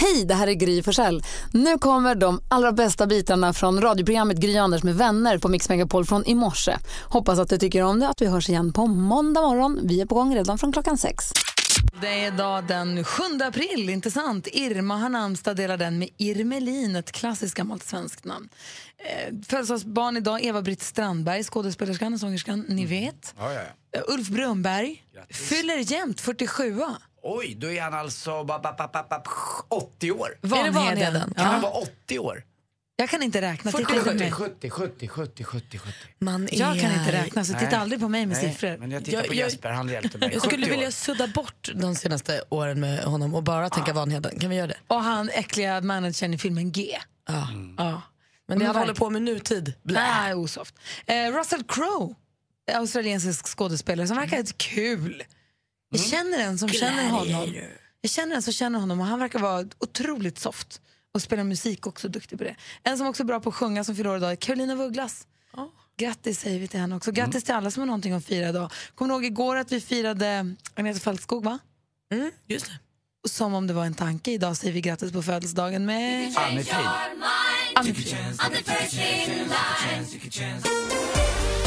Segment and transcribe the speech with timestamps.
[0.00, 1.22] Hej, det här är Gry Forssell.
[1.52, 6.06] Nu kommer de allra bästa bitarna från radioprogrammet Gry Anders med vänner på Mix Megapol
[6.06, 6.76] från i morse.
[7.04, 9.80] Hoppas att du tycker om det att vi hörs igen på måndag morgon.
[9.82, 11.32] Vi är på gång redan från klockan sex.
[12.00, 14.48] Det är idag den 7 april, inte sant?
[14.52, 18.48] Irma har namnsdag, delar den med Irmelin, ett klassiskt gammalt svenskt namn.
[18.98, 23.34] Eh, Födelsedagsbarn idag, Eva-Britt Strandberg, skådespelerskan och sångerskan, ni vet.
[23.38, 23.98] Ja, ja, ja.
[23.98, 26.82] Eh, Ulf Brunberg, fyller jämt 47
[27.22, 29.22] Oj, då är han alltså ba, ba, ba, ba, ba,
[29.68, 30.28] 80 år.
[30.40, 31.34] Vanheden.
[31.36, 32.44] Kan han vara 80 år?
[32.96, 33.72] Jag kan inte räkna.
[33.72, 34.30] Titta 70, inte på 70, mig.
[34.30, 35.92] 70, 70, 70, 70, 70.
[36.18, 36.58] Man är...
[36.60, 38.76] Jag kan inte räkna, så titta aldrig på mig med Nej, siffror.
[38.78, 40.30] Men jag tittar Jag- på jag- Jesper, han hjälpte mig.
[40.32, 40.76] Jag skulle 70 år.
[40.76, 44.38] vilja sudda bort de senaste åren med honom och bara tänka Vanheden.
[44.38, 44.76] Kan vi göra det?
[44.86, 46.98] Och han äckliga managern i filmen G.
[47.28, 47.48] Ja.
[47.50, 47.74] Mm.
[47.78, 48.02] Ja.
[48.48, 49.74] Men det han håller på med nutid.
[49.82, 50.74] Nej, osoft.
[51.06, 52.14] Eh, Russell Crowe,
[52.74, 55.22] australiensisk skådespelare som verkar lite kul.
[55.90, 57.54] Jag känner en som känner honom.
[58.00, 60.80] Jag känner en som känner honom och han verkar vara otroligt soft.
[61.14, 62.56] Och spelar musik också, duktig på det.
[62.82, 65.26] En som också är bra på att sjunga som fyller år idag är Carolina Vugglas.
[65.96, 67.12] Grattis säger vi till henne också.
[67.12, 68.70] Grattis till alla som har någonting att fira idag.
[68.94, 71.58] Kommer du ihåg igår att vi firade Agneta Fältskog va?
[72.12, 72.72] Mm, just det.
[73.24, 74.30] Och som om det var en tanke.
[74.30, 76.34] Idag säger vi grattis på födelsedagen med...
[76.36, 76.86] Anne-Frid.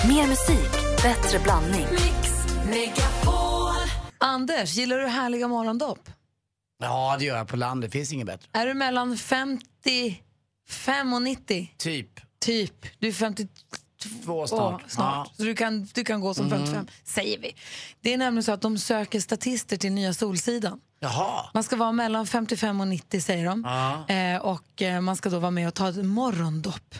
[0.07, 0.71] Mer musik,
[1.03, 1.87] bättre blandning.
[4.21, 6.09] Anders, gillar du härliga morgondopp?
[6.83, 7.91] Ja, det gör jag på landet.
[7.91, 8.47] Det finns inget bättre.
[8.53, 11.73] Är du mellan 55 och 90?
[11.77, 12.19] Typ.
[12.39, 12.85] Typ.
[12.99, 13.49] Du är 52
[14.25, 14.81] Två snart.
[14.87, 15.27] snart.
[15.27, 15.33] Ja.
[15.37, 17.55] Så du kan, du kan gå som 55, säger vi.
[18.01, 20.79] Det är nämligen så att de söker statister till nya Solsidan.
[20.99, 21.49] Jaha.
[21.53, 23.63] Man ska vara mellan 55 och 90 säger de.
[23.65, 24.15] Ja.
[24.15, 26.95] Eh, och eh, man ska då vara med och ta ett morgondopp.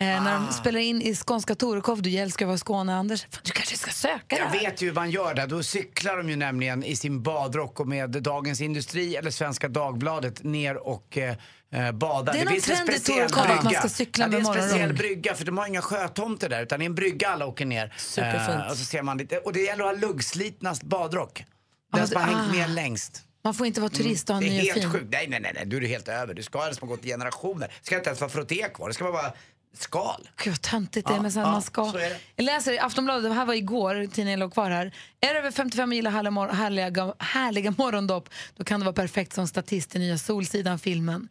[0.00, 0.46] Eh, När Ah.
[0.46, 3.50] de spelar in i skånska Torekov, du älskar att vara i Skåne Anders, Fan, du
[3.52, 4.60] kanske ska söka Jag här.
[4.60, 5.46] vet ju hur man gör det.
[5.46, 10.42] Då cyklar de ju nämligen i sin badrock och med Dagens Industri eller Svenska Dagbladet
[10.44, 11.34] ner och eh,
[11.72, 12.32] eh, badar.
[12.32, 13.78] Det är någon finns en trend i speciell Torekov att man brygga.
[13.80, 14.98] ska cykla ja, det är med en speciell morgonrock.
[14.98, 17.94] brygga för de har inga sjötomter där utan det är en brygga alla åker ner.
[17.96, 18.48] Superfint.
[18.64, 21.44] Eh, och så ser man lite, och det gäller att ha luggslitnast badrock.
[21.92, 22.52] Den som har hängt ah.
[22.56, 23.22] med längst.
[23.44, 24.92] Man får inte vara turist och ha Det en är ny och helt fin.
[24.92, 25.06] sjukt.
[25.12, 26.34] Nej, nej, nej, nej, du är helt över.
[26.34, 27.68] Du ska ha som har gått i generationer.
[27.80, 28.88] Det ska inte ens vara frotté kvar.
[28.88, 29.32] Det ska bara vara
[29.80, 30.28] skal.
[30.44, 31.84] Gud vad töntigt det är Ja, med så här, ja, man ska.
[31.92, 32.18] så är det.
[32.36, 34.86] Jag läser i Aftonbladet, det här var igår, tidningen låg kvar här.
[35.20, 38.94] Är du över 55 och gillar härliga, mor- härliga, härliga morgondopp, då kan det vara
[38.94, 41.28] perfekt som statist i nya Solsidan-filmen.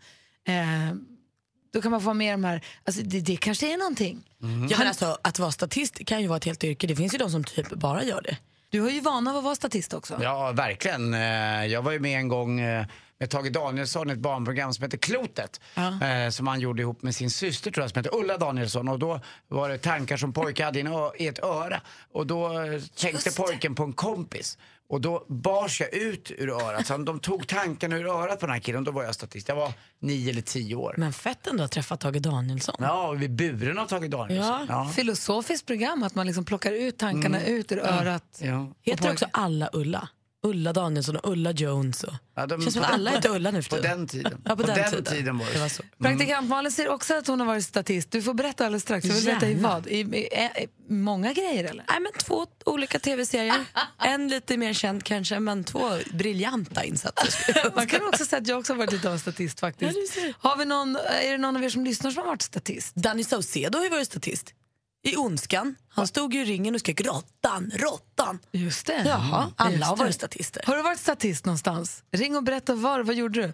[0.48, 0.96] Eh,
[1.74, 4.24] då kan man få vara med i de här, alltså det, det kanske är någonting.
[4.70, 6.88] Ja, men alltså, att vara statist kan ju vara ett helt yrke.
[6.88, 8.38] Det finns ju de som typ bara gör det.
[8.70, 10.20] Du har ju vana av att vara statist också.
[10.22, 11.14] Ja, verkligen.
[11.14, 12.86] Eh, Jag var ju med en gång eh,
[13.20, 15.62] med Tage Danielsson i ett barnprogram som heter Klotet.
[15.76, 18.88] eh, Som han gjorde ihop med sin syster tror jag, som heter Ulla Danielsson.
[18.88, 20.80] Och då var det tankar som pojkar hade
[21.20, 21.82] i ett öra.
[22.14, 24.58] Och då eh, tänkte pojken på en kompis.
[24.90, 26.88] Och då bars jag ut ur örat.
[26.88, 28.84] Så de tog tankarna ur örat på den här killen.
[28.84, 29.48] Då var jag statist.
[29.48, 30.96] Jag var nio eller tio år.
[30.98, 32.76] Men fett ändå att träffa Tage Danielsson.
[32.80, 34.66] Ja, vid buren av Tage Danielsson.
[34.70, 34.92] Ja.
[34.96, 38.40] Filosofiskt program, att man liksom plockar ut tankarna ut ur örat.
[38.42, 38.68] Ja.
[38.82, 40.10] Heter också alla Ulla?
[40.50, 42.04] Ulla Danielsson och Ulla Jones.
[42.04, 42.14] Och...
[42.36, 44.42] Ja, de- Känns som att alla heter Ulla nu för På den tiden.
[44.46, 45.04] Ja, på, den, tiden.
[45.04, 45.54] tiden var det.
[45.54, 45.84] det var så.
[46.00, 48.12] Praktikant Malin säger också att hon har varit statist.
[48.12, 49.06] Du får berätta alldeles strax.
[49.06, 49.88] Jag vill veta i vad.
[49.88, 51.86] I, i, i, många grejer eller?
[51.90, 53.66] Nej, men två olika tv-serier.
[54.04, 57.72] en lite mer känd kanske, men två briljanta insatser.
[57.76, 60.18] Man kan också säga att jag också har varit lite av en statist faktiskt.
[60.18, 60.34] Ja.
[60.50, 62.96] Har vi någon, är det någon av er som lyssnar som har varit statist?
[62.96, 64.54] Danny Saucedo har ju varit statist.
[65.04, 65.76] I Ondskan.
[65.90, 68.40] Han stod ju i ringen och skrek råttan, råttan.
[68.52, 69.04] Just det.
[69.06, 70.04] Jaha, alla Just har det.
[70.04, 70.64] varit statister.
[70.66, 72.04] Har du varit statist någonstans?
[72.12, 73.00] Ring och berätta var.
[73.04, 73.54] Vad gjorde du?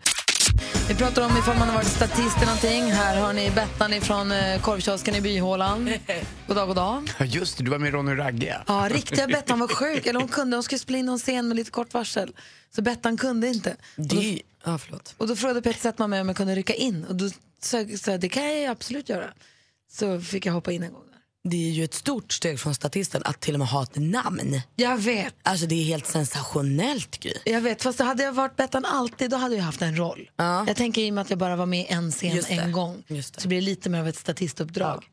[0.88, 2.84] Vi pratar om ifall man har varit statist i någonting.
[2.92, 5.86] Här har ni Bettan från eh, korvkiosken i byhålan.
[6.48, 7.09] God dag, god dag.
[7.26, 8.58] Just det, du var med Ronny Ragge.
[8.68, 10.06] Ja, riktiga Bettan var sjuk.
[10.08, 12.35] Eller hon kunde, hon skulle spela in någon scen med lite kort varsel.
[12.76, 13.72] Så Bettan kunde inte.
[13.97, 15.16] Och då, Det ja, förlåt.
[15.17, 17.06] och då frågade Peter Settman mig om jag kunde rycka in.
[17.06, 17.29] Och då
[17.62, 17.78] sa
[18.12, 19.34] jag, det kan jag absolut göra.
[19.91, 21.03] Så fick jag hoppa in en gång.
[21.49, 24.61] Det är ju ett stort steg från statisten att till och med ha ett namn.
[24.75, 25.35] Jag vet.
[25.43, 27.34] Alltså det är helt sensationellt Gry.
[27.45, 30.29] Jag vet, fast hade jag varit Bettan alltid då hade jag haft en roll.
[30.35, 30.63] Ja.
[30.67, 32.53] Jag tänker i och med att jag bara var med i en scen Just det.
[32.53, 33.41] en gång Just det.
[33.41, 35.03] så blir det lite mer av ett statistuppdrag.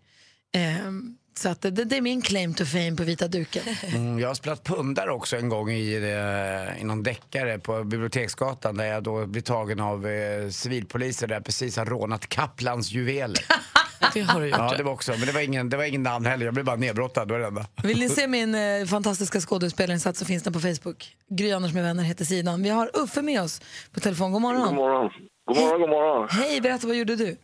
[0.55, 3.63] Ehm, så att det, det är min claim to fame på vita duken.
[3.95, 8.77] Mm, jag har spelat pundare också en gång i, eh, i någon deckare på Biblioteksgatan
[8.77, 13.45] där jag då blev tagen av eh, civilpoliser där jag precis har rånat Kaplans juveler.
[14.15, 14.59] Det har du gjort.
[14.59, 15.13] Ja, det var också.
[15.13, 16.45] Men det var ingen, det var ingen namn heller.
[16.45, 17.29] Jag blev bara nedbrottad.
[17.29, 17.65] Det var det enda.
[17.83, 21.17] Vill ni se min eh, fantastiska skådespelarinsats så finns den på Facebook.
[21.29, 22.63] Gry Anders med vänner heter sidan.
[22.63, 23.61] Vi har Uffe med oss
[23.95, 24.33] på telefon.
[24.33, 24.67] God morgon.
[24.67, 25.11] God morgon.
[25.47, 26.29] God morgon, god morgon.
[26.31, 27.37] Hej, berätta vad gjorde du?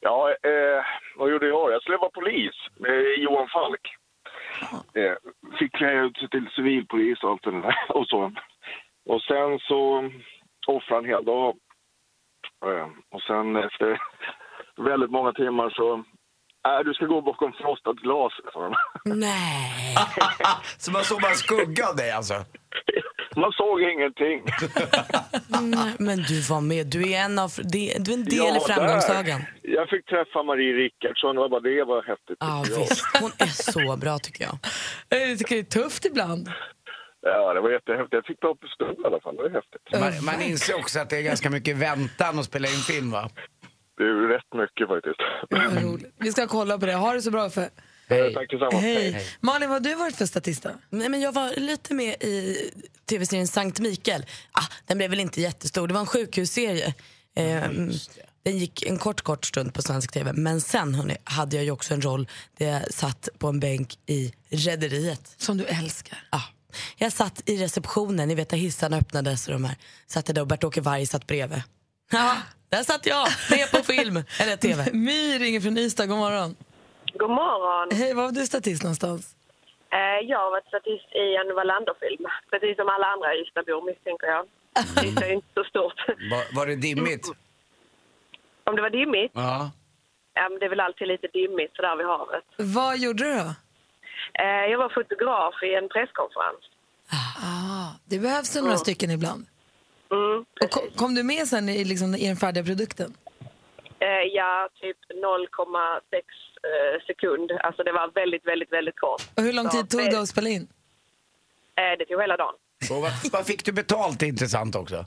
[0.00, 0.84] Ja, eh,
[1.18, 1.72] vad gjorde jag?
[1.72, 3.84] Jag skulle vara polis med Johan Falk.
[4.94, 5.14] Eh,
[5.58, 8.32] fick klä ut sig till civilpolis och allt det där och så.
[9.12, 10.10] Och sen så
[10.66, 11.54] offrade en hel dag.
[12.66, 14.00] Eh, och sen efter
[14.78, 16.04] väldigt många timmar så...
[16.68, 18.74] Äh, du ska gå bakom frostat glas, sa de.
[19.04, 19.94] Nej.
[20.78, 22.34] Så man såg bara skugga av dig alltså?
[23.36, 24.42] Man såg ingenting.
[25.62, 26.86] Nej, Men du var med.
[26.86, 29.40] Du är en, av, du är en del i Ja, framgångssagan.
[29.40, 29.70] där.
[29.76, 32.36] Jag fick träffa Marie Rickardsson och bara det var häftigt.
[32.40, 32.78] Ja, jag.
[32.78, 33.04] visst.
[33.20, 34.58] Hon är så bra tycker jag.
[35.28, 36.48] Jag tycker det är tufft ibland.
[37.22, 38.12] Ja, det var jättehäftigt.
[38.12, 39.36] Jag fick ta upp en stund i alla fall.
[39.36, 39.82] Det var häftigt.
[40.20, 43.30] Man, man inser också att det är ganska mycket väntan att spela in film va?
[43.96, 45.20] Det är rätt mycket faktiskt.
[46.18, 46.94] Vi ska kolla på det.
[46.94, 47.70] Ha det så bra Uffe.
[48.08, 48.34] Hej.
[48.34, 48.80] Tack detsamma.
[48.80, 49.26] Hej.
[49.40, 50.70] Malin, vad har du varit för statista?
[50.90, 52.56] Nej, men jag var lite med i
[53.08, 54.26] tv-serien Sankt Mikael.
[54.52, 55.88] Ah, den blev väl inte jättestor.
[55.88, 56.94] Det var en sjukhusserie.
[57.36, 57.62] Eh,
[58.42, 60.32] den gick en kort, kort stund på svensk tv.
[60.32, 63.98] Men sen hörni, hade jag ju också en roll där jag satt på en bänk
[64.06, 65.34] i Rederiet.
[65.36, 66.18] Som du älskar.
[66.30, 66.42] Ja.
[66.96, 69.76] Jag satt i receptionen, ni vet där hissarna öppnades och de här.
[70.06, 71.62] Satt jag där och Bert-Åke Varg satt bredvid.
[72.10, 72.36] Ja,
[72.68, 74.90] där satt jag, med på film, eller tv.
[74.92, 76.06] My ringer från Ystad.
[76.08, 76.56] God morgon.
[77.18, 77.88] God morgon.
[77.98, 79.34] Hej, var var du statist någonstans?
[79.92, 82.24] Eh, Jag har varit statist i en Wallander-film.
[82.50, 84.44] Precis som alla andra Ystadbor misstänker jag.
[85.06, 85.98] Ystad är inte så stort.
[86.32, 87.26] Var, var det dimmigt?
[88.64, 89.32] Om det var dimmigt?
[89.34, 89.70] Ja.
[90.34, 92.44] Ja, men det är väl alltid lite dimmigt sådär vid havet.
[92.58, 93.48] Vad gjorde du då?
[94.42, 96.64] Eh, Jag var fotograf i en presskonferens.
[97.50, 99.46] Ah, det behövs ju några stycken ibland.
[100.62, 103.14] Och kom, kom du med sen i, liksom, i den färdiga produkten?
[103.98, 107.52] Eh, Ja, typ 0,6 eh, sekund.
[107.52, 109.22] Alltså det var väldigt, väldigt, väldigt kort.
[109.36, 110.68] Och hur lång Så, tid tog det att spela in?
[111.76, 112.54] eh, Det tog hela dagen.
[112.90, 114.18] Och vad, vad fick du betalt?
[114.20, 115.06] Det är intressant också.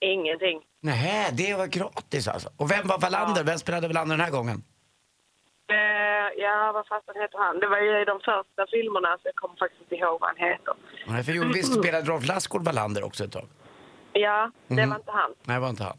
[0.00, 0.60] Ingenting.
[0.80, 2.48] Nej, det var gratis alltså.
[2.56, 3.44] Och vem var Wallander?
[3.44, 4.62] Vem spelade Wallander den här gången?
[5.70, 6.08] Eh,
[6.40, 7.60] Ja, vad fasen heter han?
[7.60, 10.48] Det var ju i de första filmerna så jag kommer faktiskt inte ihåg vad han
[10.48, 10.74] heter.
[11.06, 13.48] Nej, för jo, visst spelade Rolf Lassgård Wallander också ett tag?
[14.20, 14.90] Ja, det Mhm.
[14.90, 15.30] var inte han.
[15.44, 15.96] Nej, det var inte han.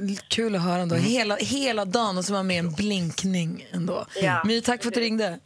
[0.00, 0.94] Gud, Kul att höra ändå.
[0.94, 4.04] Hela, hela dagen och så var med en blinkning ändå.
[4.22, 4.42] Ja.
[4.44, 5.38] My, tack för att du ringde.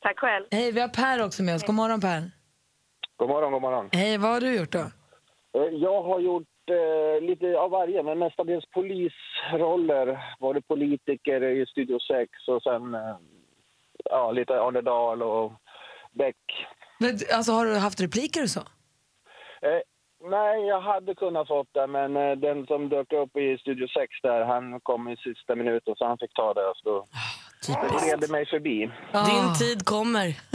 [0.00, 0.44] Tack själv.
[0.50, 1.62] Hej, vi har Per också med oss.
[1.66, 2.30] God morgon Per.
[3.16, 3.88] God morgon, god morgon.
[3.92, 4.78] Hej, vad har du gjort då?
[4.78, 10.34] Eh, Jag har gjort eh, lite av varje, men mestadels polisroller.
[10.38, 13.16] Varit politiker i Studio 6 och sen eh,
[14.04, 15.52] ja, lite Arne Dahl och
[16.12, 16.36] Beck.
[16.98, 18.60] Men, Alltså, har du haft repliker och så?
[19.62, 19.80] Eh,
[20.30, 24.12] nej, jag hade kunnat fått det, men eh, den som dök upp i Studio 6
[24.22, 26.72] där, han kom i sista minuten så han fick ta det.
[26.76, 27.04] Så
[27.66, 28.90] det gled mig förbi.
[29.12, 30.36] Din tid kommer.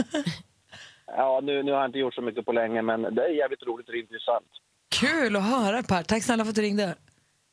[1.16, 3.62] Ja, nu, nu har jag inte gjort så mycket på länge, men det är jävligt
[3.62, 4.46] roligt och intressant.
[5.00, 6.02] Kul att höra Per.
[6.02, 6.94] Tack snälla för att du ringde.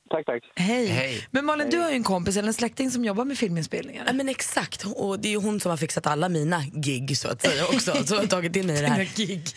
[0.09, 0.43] Tack, tack.
[0.55, 0.85] Hej.
[0.87, 1.27] Hej.
[1.31, 4.03] Men Malin, du har ju en kompis eller en släkting som jobbar med filminspelningar.
[4.07, 7.27] Ja, men exakt, och det är ju hon som har fixat alla mina gig så
[7.27, 7.93] att säga också.
[8.05, 9.09] Så har tagit in mig i det här.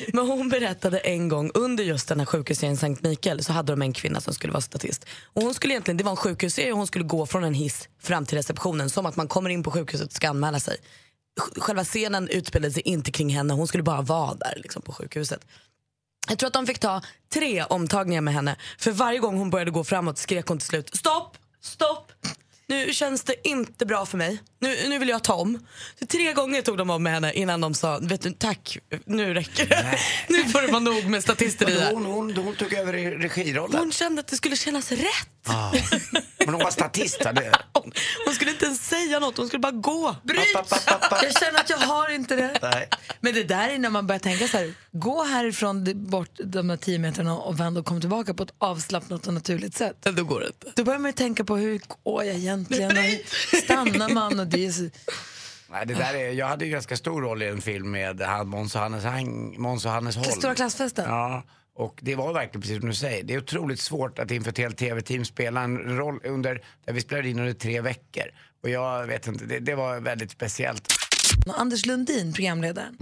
[0.14, 3.82] Men hon berättade en gång under just den här sjukhusserien Sankt Mikael så hade de
[3.82, 5.06] en kvinna som skulle vara statist.
[5.24, 7.88] Och hon skulle egentligen, det var en sjukhusserie och hon skulle gå från en hiss
[8.02, 10.76] fram till receptionen som att man kommer in på sjukhuset och ska anmäla sig.
[11.40, 14.92] Sj- Själva scenen utspelade sig inte kring henne, hon skulle bara vara där liksom, på
[14.92, 15.40] sjukhuset.
[16.28, 17.02] Jag tror att de fick ta
[17.32, 18.56] tre omtagningar med henne.
[18.78, 22.12] För varje gång hon började gå framåt skrek hon till slut stopp, stopp.
[22.72, 24.42] Nu känns det inte bra för mig.
[24.60, 25.66] Nu, nu vill jag ta om.
[25.98, 29.34] Så tre gånger tog de om med henne innan de sa vet du, tack, nu
[29.34, 29.98] räcker det.
[30.28, 31.92] nu får det vara nog med statister i det här.
[31.92, 33.78] Hon, hon, hon tog över regirollen.
[33.78, 35.28] Hon kände att det skulle kännas rätt.
[35.46, 35.72] Ah.
[36.38, 37.24] Men hon var statist.
[37.24, 37.32] va?
[37.42, 37.52] Det.
[37.72, 37.92] Hon,
[38.24, 40.16] hon skulle inte ens säga något, hon skulle bara gå.
[40.22, 40.56] Bryt!
[41.10, 42.58] Jag känner att jag har inte det.
[42.62, 42.88] Nej.
[43.20, 46.76] Men det där är när man börjar tänka så här, gå härifrån bort de här
[46.76, 49.96] tio metrarna och vänd och kom tillbaka på ett avslappnat och naturligt sätt.
[50.00, 50.72] Då går det inte.
[50.76, 52.38] Då börjar man ju tänka på hur går jag
[52.70, 53.18] egentligen
[53.64, 54.90] stannar man och det är.
[55.70, 58.48] Nej, det där är, jag hade ju ganska stor roll i en film med han
[58.48, 60.30] Måns och Hannes, Hang- Måns och Hannes Holm.
[60.30, 61.04] Stora klassfesten.
[61.08, 63.24] Ja, och det var verkligen precis som du säger.
[63.24, 67.00] Det är otroligt svårt att inför ett helt tv-team spela en roll under, där vi
[67.00, 68.24] spelade in under tre veckor.
[68.62, 70.92] Och jag vet inte, det, det var väldigt speciellt.
[71.56, 72.96] Anders Lundin, programledaren,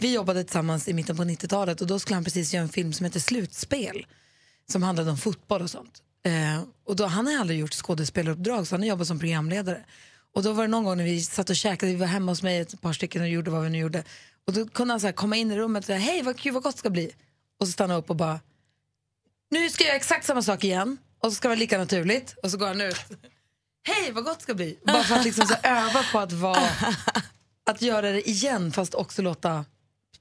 [0.00, 2.92] vi jobbade tillsammans i mitten på 90-talet och då skulle han precis göra en film
[2.92, 4.06] som heter Slutspel
[4.72, 6.02] som handlade om fotboll och sånt.
[6.28, 9.84] Eh, och då, han har aldrig gjort skådespelaruppdrag så han har jobbat som programledare.
[10.34, 12.42] Och då var det någon gång när vi satt och käkade, vi var hemma hos
[12.42, 14.04] mig ett par stycken och gjorde vad vi nu gjorde.
[14.46, 16.62] Och då kunde han så komma in i rummet och säga hej vad kul vad
[16.62, 17.10] gott det ska bli.
[17.60, 18.40] Och så stanna upp och bara
[19.50, 22.34] nu ska jag göra exakt samma sak igen och så ska det vara lika naturligt
[22.42, 22.96] och så går han ut.
[23.88, 24.78] hej vad gott det ska bli.
[24.86, 26.68] Bara för att liksom så öva på att vara,
[27.70, 29.64] att göra det igen fast också låta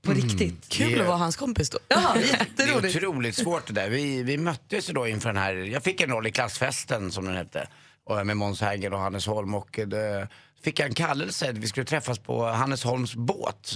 [0.08, 0.70] på riktigt.
[0.70, 1.78] Kul Det- att vara hans kompis då.
[1.88, 2.96] Ja, Det är jätteroligt.
[2.98, 3.90] otroligt svårt det där.
[3.90, 7.26] Vi, vi möttes ju då inför den här, jag fick en roll i Klassfesten som
[7.26, 7.68] den hette.
[8.06, 10.28] Och med Måns Herngren och Hannes Holm och det,
[10.64, 11.52] fick jag en kallelse.
[11.52, 13.76] Vi skulle träffas på Hannes Holms båt,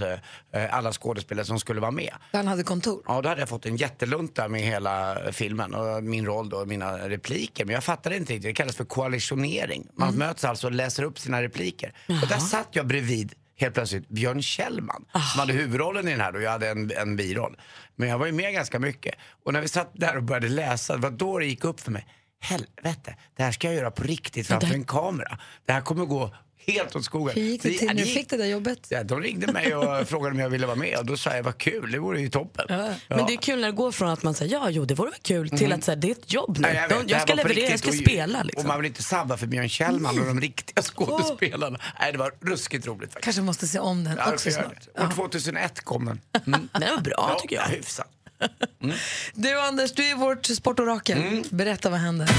[0.54, 2.14] eh, alla skådespelare som skulle vara med.
[2.34, 3.04] Han hade kontor.
[3.08, 7.10] Ja, då hade jag fått en jättelunta med hela filmen och min roll då, mina
[7.10, 7.66] repliker.
[7.66, 9.88] Men jag fattade inte riktigt, det kallas för koalitionering.
[9.94, 11.94] Man möts alltså och läser upp sina repliker.
[12.08, 16.36] Och där satt jag bredvid helt plötsligt Björn Kjellman som hade huvudrollen i den här
[16.36, 17.58] och jag hade en, en biroll.
[17.96, 19.16] Men jag var ju med ganska mycket.
[19.44, 21.92] Och när vi satt där och började läsa, det var då det gick upp för
[21.92, 22.08] mig.
[22.40, 25.40] Helvete, det här ska jag göra på riktigt framför en kamera.
[25.66, 26.36] Det här kommer gå
[26.68, 27.36] helt åt skogen.
[27.36, 28.80] Hur gick det till ja, när du fick det där jobbet?
[28.90, 31.44] Ja, de ringde mig och frågade om jag ville vara med och då sa jag
[31.44, 32.66] vad kul, det vore ju toppen.
[32.70, 32.94] Ja.
[33.08, 35.10] Men det är kul när det går från att man säger ja, jo det vore
[35.12, 36.68] väl kul till att säga det är ett jobb nu.
[36.68, 38.62] Ja, jag, De- vet, det jag här ska leverera, jag ska Och- spela liksom.
[38.62, 41.80] Och man vill inte sabba för Björn Kjellman och de riktiga skådespelarna.
[42.00, 43.24] Nej, det var ruskigt roligt faktiskt.
[43.24, 44.88] Kanske måste se om den Ja, det också snart.
[45.10, 46.22] År 2001 kom den.
[46.48, 46.70] Mm.
[46.74, 47.66] Den var bra tycker jag.
[47.66, 48.08] Ja, hyfsat.
[49.34, 51.18] Du Anders, du är vårt sportorakel.
[51.18, 51.44] Mm.
[51.50, 52.30] Berätta vad händer.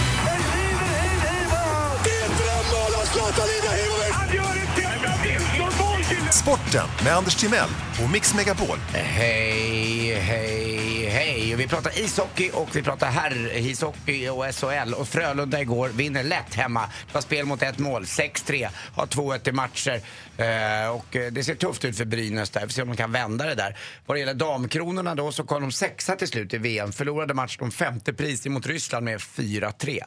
[6.43, 7.69] Sporten med Anders Timell
[8.05, 8.79] och Mix Megapol.
[8.93, 11.55] Hej, hej, hej.
[11.57, 14.95] Vi pratar ishockey och vi pratar herr-ishockey och SHL.
[14.95, 16.81] Och Frölunda igår vinner lätt hemma.
[16.81, 18.69] Det var spel mot ett mål, 6-3.
[18.95, 20.01] Har 2-1 i matcher.
[20.37, 22.61] Eh, och eh, det ser tufft ut för Brynäs där.
[22.61, 23.79] Vi får se om de kan vända det där.
[24.07, 26.93] Vad det gäller damkronorna då så kom de sexa till slut i VM.
[26.93, 30.01] Förlorade matchen om femte pris mot Ryssland med 4-3.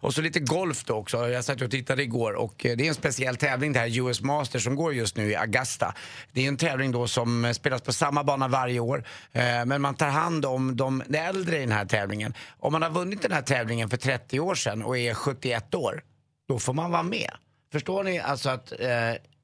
[0.00, 1.28] Och så lite golf då också.
[1.28, 4.20] Jag satt och tittade igår och eh, det är en speciell tävling det här US
[4.20, 5.94] Masters som går just nu i Augusta.
[6.32, 9.04] Det är en tävling då som spelas på samma bana varje år.
[9.32, 12.34] Eh, Men man tar hand om de äldre i den här tävlingen.
[12.58, 16.02] Om man har vunnit den här tävlingen för 30 år sedan och är 71 år,
[16.48, 17.30] då får man vara med.
[17.72, 18.88] Förstår ni alltså att eh,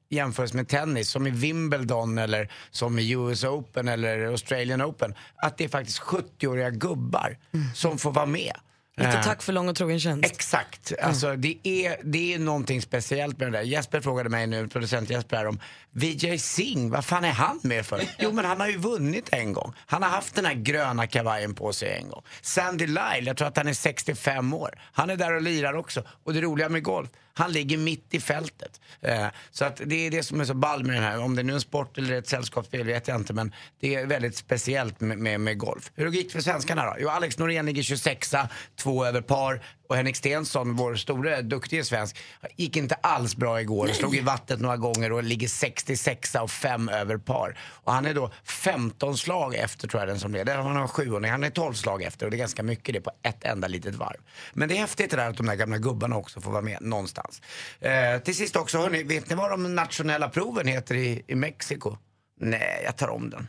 [0.09, 5.57] jämförs med tennis som i Wimbledon eller som i US Open eller Australian Open, att
[5.57, 7.37] det är faktiskt 70-åriga gubbar
[7.75, 8.53] som får vara med.
[8.97, 10.31] Lite Eh, tack för lång och trogen tjänst.
[10.31, 10.93] Exakt.
[11.01, 13.63] Alltså, det, är, det är någonting speciellt med det där.
[13.63, 15.59] Jesper frågade mig nu, producent Jesper, här om
[15.91, 18.01] Vijay Singh, vad fan är han med för?
[18.19, 19.73] Jo, men han har ju vunnit en gång.
[19.85, 22.23] Han har haft den här gröna kavajen på sig en gång.
[22.41, 24.79] Sandy Lyle, jag tror att han är 65 år.
[24.93, 26.03] Han är där och lirar också.
[26.23, 28.81] Och det roliga med golf, han ligger mitt i fältet.
[29.01, 31.19] Eh, så att det är det som är så ball med den här.
[31.19, 34.05] Om det nu är en sport eller ett sällskapsspel vet jag inte, men det är
[34.05, 35.91] väldigt speciellt med, med, med golf.
[35.95, 36.95] Hur gick det för svenskarna då?
[36.99, 38.35] Jo, Alex Norén ligger 26
[38.75, 39.61] två över par.
[39.87, 42.17] Och Henrik Stensson, vår store, duktige svensk,
[42.55, 43.87] gick inte alls bra igår.
[43.87, 47.57] Slog i vattnet några gånger och ligger 66 och fem över par.
[47.59, 50.57] Och han är då 15 slag efter tror jag den som leder.
[50.57, 53.01] Han har sju och han är 12 slag efter och det är ganska mycket det
[53.01, 54.17] på ett enda litet varv.
[54.53, 56.77] Men det är häftigt det där att de där gamla gubbarna också får vara med
[56.81, 57.41] någonstans.
[57.79, 61.97] Eh, till sist också, hörni, vet ni vad de nationella proven heter i, i Mexiko?
[62.39, 63.47] Nej, jag tar om den.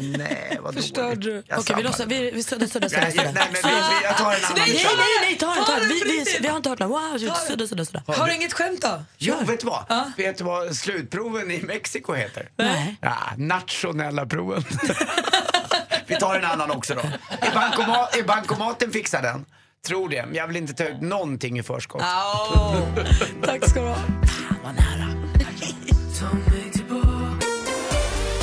[0.00, 1.20] Nej, vad Förstör dåligt.
[1.22, 1.38] du?
[1.38, 1.82] Okej, vi sabbar.
[1.82, 3.24] låtsas, vi, vi suddar, suddar, Nej, suddar.
[3.32, 4.52] nej, men vi, vi, jag tar en annan.
[4.56, 5.88] Nej, Vi nej, nej, ta den, ta den.
[5.88, 6.90] Vi, den, vi, vi har inte hört något.
[6.90, 8.02] Wow, suddar, suddar, suddar.
[8.16, 9.04] Har du inget skämt då?
[9.18, 9.84] Jo, vet du vad?
[10.16, 12.48] Vet du vad slutproven i Mexiko heter?
[12.56, 12.96] Nej.
[13.00, 14.64] Ja, nationella proven.
[16.06, 17.00] Vi tar en annan också då.
[17.46, 19.44] Är, bankoma är bankomaten fixad än?
[19.86, 22.02] Tror det, men jag vill inte ta ut någonting i förskott.
[23.44, 23.96] Tack ska du ha.
[24.64, 25.06] Vad nära.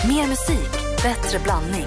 [0.07, 0.69] Mer musik,
[1.03, 1.85] bättre blandning.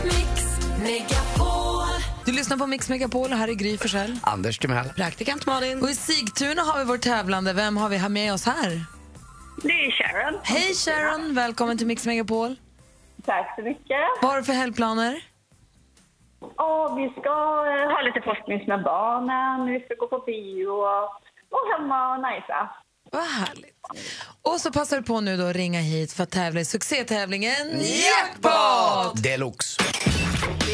[2.24, 4.18] Du lyssnar på Mix Megapol och här är Gry Forssell.
[4.22, 4.88] Anders Timell.
[4.88, 5.82] Praktikant Malin.
[5.82, 7.52] Och i Sigtuna har vi vår tävlande.
[7.52, 8.84] Vem har vi här med oss här?
[9.62, 10.40] Det är Sharon.
[10.42, 12.56] Hej Sharon, välkommen till Mix Megapol.
[13.24, 14.00] Tack så mycket.
[14.22, 15.22] Vad har du för helgplaner?
[16.56, 17.34] Ja, vi ska
[17.72, 21.10] eh, ha lite forskning med barnen, vi ska gå på bio och
[21.50, 22.70] vara hemma och najsa.
[23.16, 23.76] Vad härligt.
[24.42, 27.80] Och så passar du på nu då att ringa hit för att tävla i succétävlingen
[27.80, 29.22] Jackpot!
[29.22, 29.82] Deluxe.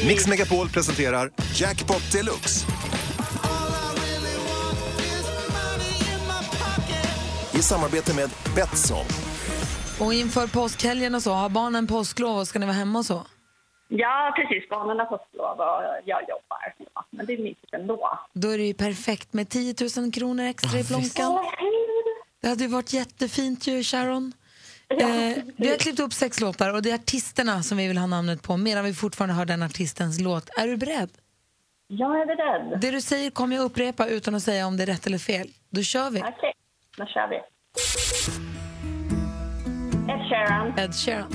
[0.06, 2.66] Mix Megapol presenterar Jackpot Deluxe.
[7.52, 9.06] I samarbete med Betsson.
[10.00, 13.26] Och inför påskhelgen och så, har barnen påsklov och ska ni vara hemma och så?
[13.88, 14.68] Ja, precis.
[14.68, 16.75] Barnen har fått lov och jag jobbar.
[16.94, 18.18] Ja, men det är mysigt ändå.
[18.32, 21.38] Då är det ju perfekt med 10 000 kronor extra i plånkan.
[22.42, 24.32] Det hade ju varit jättefint ju, Sharon.
[24.88, 28.06] Eh, vi har klippt upp sex låtar och det är artisterna som vi vill ha
[28.06, 30.50] namnet på medan vi fortfarande hör den artistens låt.
[30.58, 31.11] Är du beredd?
[31.87, 32.80] Jag är beredd.
[32.80, 35.49] Det du säger kommer jag upprepa utan att säga om det är rätt eller fel.
[35.70, 36.18] Då kör vi.
[36.20, 36.52] Okej,
[36.96, 37.37] då kör vi.
[40.12, 41.32] Ed Sheeran, Ed Sheeran.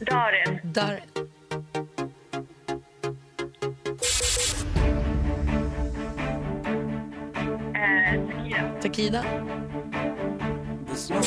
[0.00, 1.17] Darin, Darin.
[8.80, 9.24] Takida.
[10.94, 11.22] Sia.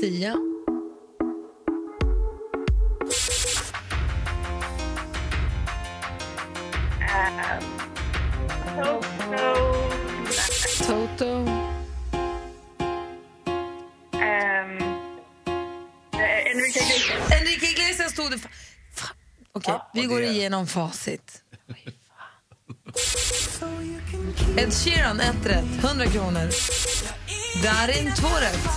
[0.00, 0.34] Sia.
[8.76, 9.00] Toto.
[10.86, 11.26] Toto.
[14.12, 14.80] Ehm,
[16.12, 17.30] eh, Enrique Iglesias.
[17.40, 18.40] Enrique Iglesias stod det...
[19.52, 21.42] Okej, vi går igenom facit.
[24.56, 25.84] Ed Sheeran, ett rätt.
[25.84, 26.50] 100 kronor.
[27.62, 28.68] Darin, två rätt.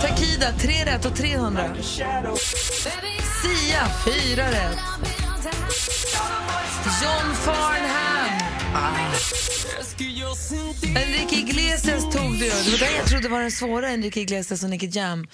[0.00, 1.74] Takida, tre rätt och 300.
[3.42, 4.78] Sia, fyra rätt.
[7.02, 8.40] John Farnham.
[8.74, 9.14] Ah.
[10.96, 12.38] Enrique Iglesias tog du.
[12.38, 15.26] Det var det jag trodde var den svåra, Enrique Iglesias och Nicky Jam.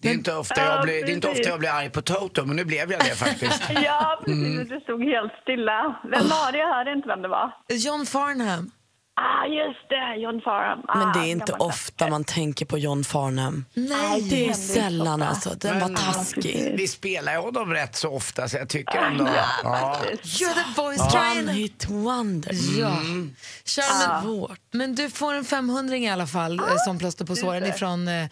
[0.00, 2.44] Det är, inte ofta jag blir, det är inte ofta jag blir arg på Toto,
[2.44, 3.62] men nu blev jag det faktiskt.
[3.84, 4.42] Ja, precis.
[4.46, 4.68] Mm.
[4.68, 6.00] Det stod helt stilla.
[6.10, 6.58] Vem var det?
[6.58, 7.52] Jag hörde inte vem det var.
[7.68, 8.70] John Farnham.
[9.16, 10.16] Ah, just det.
[10.22, 10.84] John Farnham.
[10.88, 13.64] Ah, Men det är inte gammal ofta man tänker på John Farnham.
[13.74, 15.50] Nej, Det är sällan alltså.
[15.60, 16.74] Den var taskig.
[16.76, 19.28] Vi spelar ju honom rätt så ofta så jag tycker ändå...
[19.62, 19.96] Ja.
[20.22, 21.48] You're the voice One trying.
[21.48, 22.52] hit wonder.
[22.80, 22.96] Ja.
[23.64, 24.58] Sharon, Svårt.
[24.70, 28.08] men, men du får en 500 i alla fall eh, som plåster på såren ifrån
[28.08, 28.26] eh,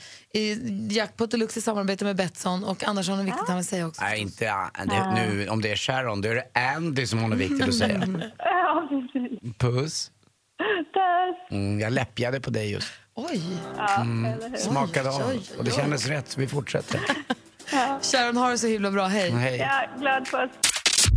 [0.91, 4.03] Jackpot Deluxe i samarbete med Betsson och Andersson är viktigt han vill säga också.
[4.03, 7.33] Nej, inte ja, det, nu, om det är Sharon, då är det Andy som hon
[7.33, 8.03] är viktigt att säga.
[8.39, 9.57] Ja, precis.
[9.59, 10.11] Puss.
[11.50, 12.92] Mm, jag läppjade på dig just.
[13.14, 13.42] Oj.
[13.76, 14.57] Ja, eller hur?
[14.57, 15.23] Smakade av.
[15.31, 17.00] oj, Och det kändes rätt, så vi fortsätter.
[18.02, 19.07] Sharon, har det så himla bra.
[19.07, 19.31] Hej.
[19.31, 19.57] Hej.
[19.57, 20.50] Ja, glad puss.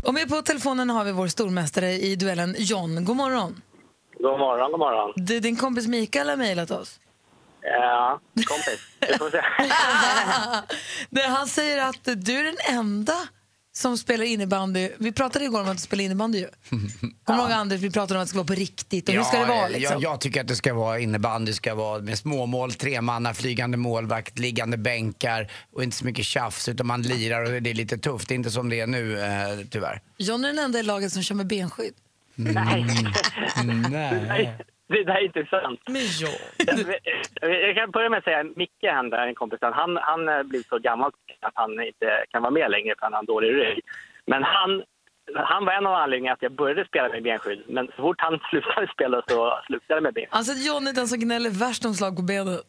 [0.03, 3.05] Och med på telefonen har vi vår stormästare i duellen, John.
[3.05, 3.61] God morgon.
[4.19, 5.13] God morgon, god morgon.
[5.15, 6.99] Du, din kompis Mikael har mejlat oss.
[7.61, 8.79] Ja, kompis.
[8.99, 9.41] Det får vi se.
[11.09, 13.13] Det, han säger att du är den enda
[13.77, 14.89] som spelar innebandy.
[14.97, 16.47] Vi pratade igår om att spela innebandy ju.
[17.23, 19.09] Kommer du ihåg Anders, vi pratade om att det ska vara på riktigt.
[19.09, 20.01] Och hur ska det vara liksom?
[20.01, 23.77] jag, jag tycker att det ska vara innebandy, det ska vara med småmål, tremanna, flygande
[23.77, 27.97] målvakt, liggande bänkar och inte så mycket tjafs utan man lirar och det är lite
[27.97, 28.27] tufft.
[28.27, 30.01] Det är inte som det är nu eh, tyvärr.
[30.17, 31.93] John är den enda i laget som kör med benskydd.
[32.35, 32.85] Nej.
[33.89, 34.57] Nej.
[34.87, 35.79] Det där är intressant.
[35.87, 36.29] Men ja.
[37.41, 40.43] Jag, jag kan börja med att säga Micke, han där, en kompis, han, han har
[40.43, 43.53] blivit så gammal att han inte kan vara med längre för han har en dålig
[43.53, 43.79] rygg.
[44.27, 44.83] Men han,
[45.35, 47.63] han var en av anledningarna att jag började spela med benskydd.
[47.67, 50.37] Men så fort han slutade spela så slutade jag med benskydd.
[50.37, 52.61] Alltså John är den som gnäller värst om slag på benet.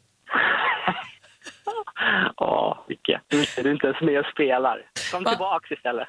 [2.37, 3.11] Åh, Micke.
[3.29, 4.83] Du är inte ens med och spelar.
[5.12, 5.31] Kom Va?
[5.31, 6.09] tillbaks istället.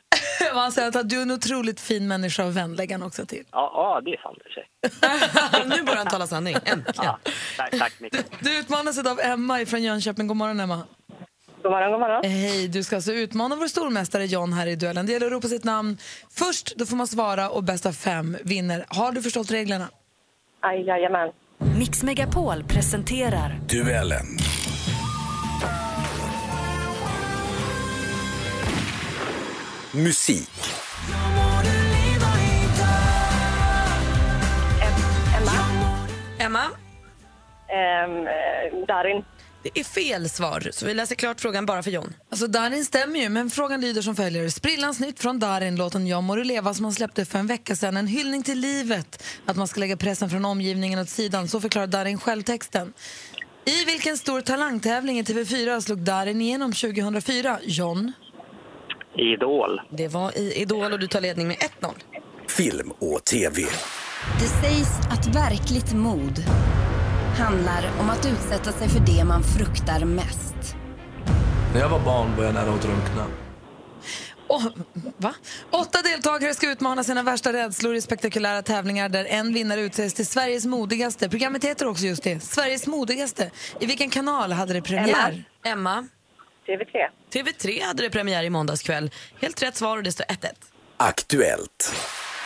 [0.54, 3.44] Han säger att du är en otroligt fin människa och vän, lägger han också till.
[3.52, 4.68] Ja, ja det är sant i och sig.
[5.78, 6.56] nu börjar han tala sanning.
[6.56, 6.84] Äntligen.
[6.96, 7.20] Ja,
[7.58, 8.16] tack, tack Micke.
[8.40, 10.28] Du utmanas av Emma från Jönköping.
[10.28, 10.82] God morgon Emma.
[11.64, 12.24] God morgon, god morgon.
[12.24, 15.06] Hej, du ska alltså utmana vår stormästare John här i duellen.
[15.06, 15.98] Det gäller att ropa sitt namn
[16.30, 18.86] först, då får man svara och bäst av fem vinner.
[18.88, 19.88] Har du förstått reglerna?
[20.60, 21.32] Aj, jajamän.
[21.80, 24.26] Mix Megapol presenterar Duellen.
[29.98, 30.50] Musik.
[35.36, 35.52] Emma.
[36.40, 36.64] Emma,
[37.70, 39.24] eh, Darin.
[39.64, 40.70] det är fel svar.
[40.72, 42.14] Så vi läser klart frågan bara för John.
[42.30, 44.50] Alltså Darin stämmer ju, men frågan lyder som följer.
[44.50, 47.76] Sprillans nytt från Darin, låten Jag må du leva som han släppte för en vecka
[47.76, 47.98] sedan.
[47.98, 51.48] En hyllning till livet, att man ska lägga pressen från omgivningen åt sidan.
[51.48, 52.94] Så förklarar Darin själv texten.
[53.66, 57.60] I vilken stor talangtävling i TV4 slog Darin igenom 2004?
[57.64, 58.14] John?
[59.20, 59.82] Idol.
[59.90, 61.94] Det var i Idol och du tar ledning med 1-0.
[62.48, 63.62] Film och TV.
[64.40, 66.44] Det sägs att verkligt mod
[67.38, 70.76] handlar om att utsätta sig för det man fruktar mest.
[71.74, 73.26] När jag var barn var jag nära att drunkna.
[74.48, 74.66] Åh,
[75.18, 75.34] va?
[75.72, 80.28] Åtta deltagare ska utmana sina värsta rädslor i spektakulära tävlingar där en vinnare utses till
[80.28, 81.30] Sveriges modigaste.
[81.30, 83.52] Programmet heter också just det, Sveriges modigaste.
[83.80, 85.44] I vilken kanal hade det premiär?
[85.66, 86.08] Emma?
[86.68, 87.10] TV3.
[87.34, 89.12] TV3 hade det premiär i måndags kväll.
[89.42, 90.48] Helt rätt svar och det står 1-1.
[90.98, 91.94] Aktuellt.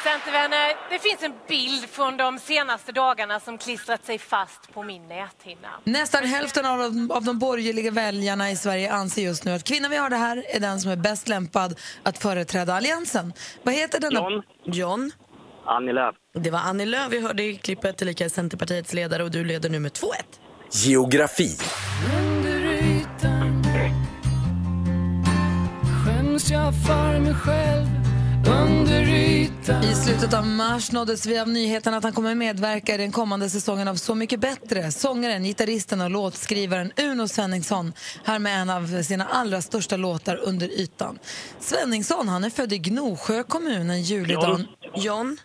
[0.03, 5.07] Centervänner, det finns en bild från de senaste dagarna som klistrat sig fast på min
[5.07, 5.69] näthinna.
[5.83, 9.91] Nästan hälften av de, av de borgerliga väljarna i Sverige anser just nu att kvinnan
[9.91, 13.33] vi har det här är den som är bäst lämpad att företräda Alliansen.
[13.63, 14.19] Vad heter denna?
[14.19, 14.43] John.
[14.65, 15.11] John?
[15.65, 16.15] Annie Lööf.
[16.33, 19.79] Det var Annie Lööf vi hörde i klippet, tillika Centerpartiets ledare och du leder nu
[19.79, 20.07] med 2-1.
[20.71, 21.57] Geografi.
[26.41, 27.85] Skäms jag för mig själv
[28.65, 32.97] under ytan I slutet av mars nåddes vi av nyheten att han kommer medverka i
[32.97, 34.91] den kommande säsongen av Så mycket bättre.
[34.91, 40.67] Sångaren, gitarristen och låtskrivaren Uno Svenningsson här med en av sina allra största låtar under
[40.67, 41.19] ytan.
[41.59, 44.63] Svenningsson han är född i Gnosjö kommun en julidag.
[44.95, 45.37] John?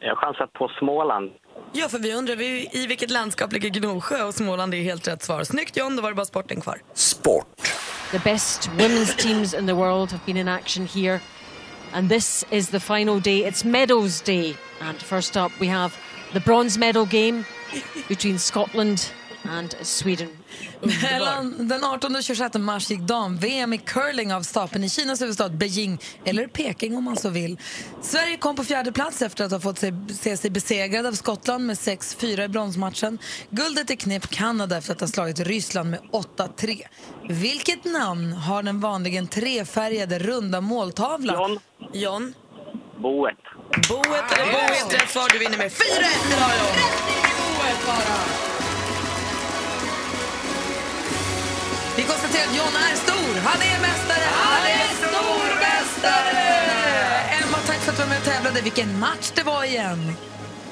[0.00, 1.30] Jag chansar på Småland.
[1.72, 5.22] Ja, för vi undrar vi, i vilket landskap ligger Gnosjö och Småland är helt rätt
[5.22, 5.44] svar.
[5.44, 6.78] Snyggt John, då var det bara sporten kvar.
[8.10, 11.20] The best women's teams in the world have been in action here.
[11.92, 13.44] And this is the final day.
[13.44, 14.56] It's medals day.
[14.80, 15.98] And first up, we have
[16.32, 17.44] the bronze medal game
[18.08, 19.12] between Scotland
[19.48, 20.28] and Sweden.
[21.02, 25.48] Mellan den 18 och 26 mars gick dam-VM i curling av stapeln i Kinas huvudstad
[25.48, 27.58] Beijing, eller Peking om man så vill.
[28.02, 31.66] Sverige kom på fjärde plats efter att ha fått sig, se sig besegrad av Skottland
[31.66, 33.18] med 6-4 i bronsmatchen.
[33.50, 36.82] Guldet är knep Kanada efter att ha slagit Ryssland med 8-3.
[37.28, 41.36] Vilket namn har den vanligen trefärgade runda måltavlan?
[41.36, 41.58] John.
[41.92, 42.34] John?
[42.96, 43.38] Boet.
[43.88, 45.28] Boet eller Boet, rätt svar.
[45.32, 45.74] Du vinner med 4-1
[46.32, 48.47] idag John.
[51.98, 53.40] Vi konstaterar att John är stor.
[53.48, 54.24] Han är mästare.
[54.32, 56.46] Han är stormästare!
[57.42, 58.60] Emma, tack för att du var med och tävlade.
[58.60, 60.12] Vilken match det var igen.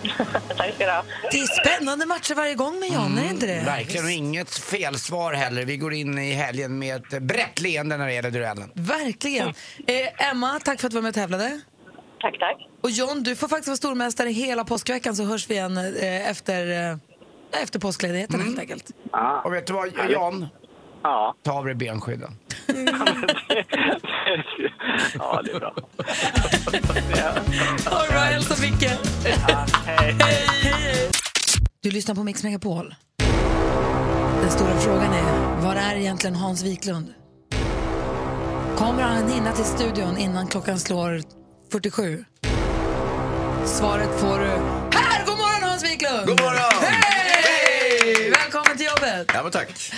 [0.57, 1.05] Tack ska du ha.
[1.31, 3.63] Det är spännande matcher varje gång med John, är det inte det?
[3.67, 5.65] Verkligen, och inget felsvar heller.
[5.65, 8.71] Vi går in i helgen med ett brett leende när det gäller duellen.
[8.75, 9.49] Verkligen.
[9.87, 11.61] Eh, Emma, tack för att du var med och tävlade.
[12.21, 12.57] Tack, tack.
[12.83, 16.91] Och John, du får faktiskt vara stormästare hela påskveckan så hörs vi igen eh, efter,
[16.91, 18.91] eh, efter påskledigheten helt enkelt.
[19.45, 20.49] Och vet du vad, Jan?
[21.07, 21.35] Ja.
[21.43, 22.39] Ta av dig benskydden.
[25.15, 25.75] Ja, det är bra.
[27.91, 28.91] All right, hälsa Micke.
[29.87, 30.17] hej.
[30.21, 31.11] Hej.
[31.83, 32.95] Du lyssnar på Mix Megapol.
[34.41, 37.15] Den stora frågan är, var är egentligen Hans Wiklund?
[38.77, 41.23] Kommer han hinna till studion innan klockan slår
[41.73, 42.25] 47?
[43.65, 44.47] Svaret får du
[44.99, 45.27] här!
[45.27, 46.27] God morgon Hans Wiklund!
[46.27, 46.83] God morgon!
[46.83, 48.31] Hej!
[48.31, 49.31] Välkommen till jobbet!
[49.35, 49.93] Ja, men tack.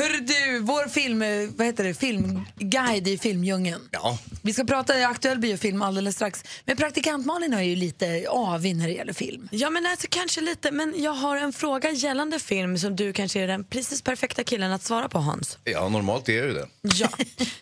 [0.00, 3.88] Hör du, vår film, eh, vad heter det, filmguide i filmdjungeln.
[3.90, 4.18] Ja.
[4.42, 6.44] Vi ska prata aktuell biofilm alldeles strax.
[6.64, 9.48] Men praktikant Malin har ju lite avig när det gäller film.
[9.52, 10.70] Ja, men alltså kanske lite.
[10.70, 14.72] Men jag har en fråga gällande film som du kanske är den precis perfekta killen
[14.72, 15.58] att svara på, Hans.
[15.64, 16.68] Ja, normalt är det ju det.
[16.82, 17.08] Ja.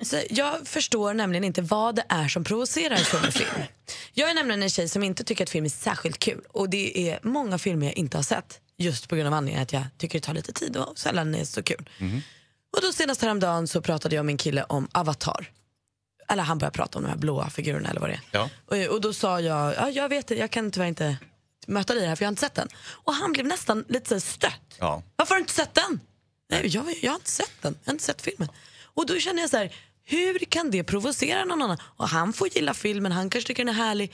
[0.01, 3.63] Så jag förstår nämligen inte vad det är som provocerar för en film.
[4.15, 6.41] Jag är nämligen en tjej som inte tycker att film är särskilt kul.
[6.49, 8.61] Och det är många filmer jag inte har sett.
[8.79, 11.45] Just på grund av anledningen att jag tycker det tar lite tid och sällan är
[11.45, 11.89] så kul.
[12.77, 15.51] Och då senast häromdagen så pratade jag med en kille om Avatar.
[16.29, 18.21] Eller han började prata om de här blåa figurerna eller vad det är.
[18.31, 18.51] Ja.
[18.67, 21.17] Och, och då sa jag, ja, jag vet det, jag kan tyvärr inte
[21.67, 22.69] möta dig här för jag har inte sett den.
[22.89, 24.77] Och han blev nästan lite stött.
[24.79, 25.03] Ja.
[25.17, 26.01] Varför har du inte sett den?
[26.51, 28.49] Nej, jag, jag har inte sett den, jag har inte sett filmen.
[28.83, 31.79] Och då känner jag så här, hur kan det provocera någon annan?
[31.83, 34.13] Och han får gilla filmen, han kanske tycker den är härlig.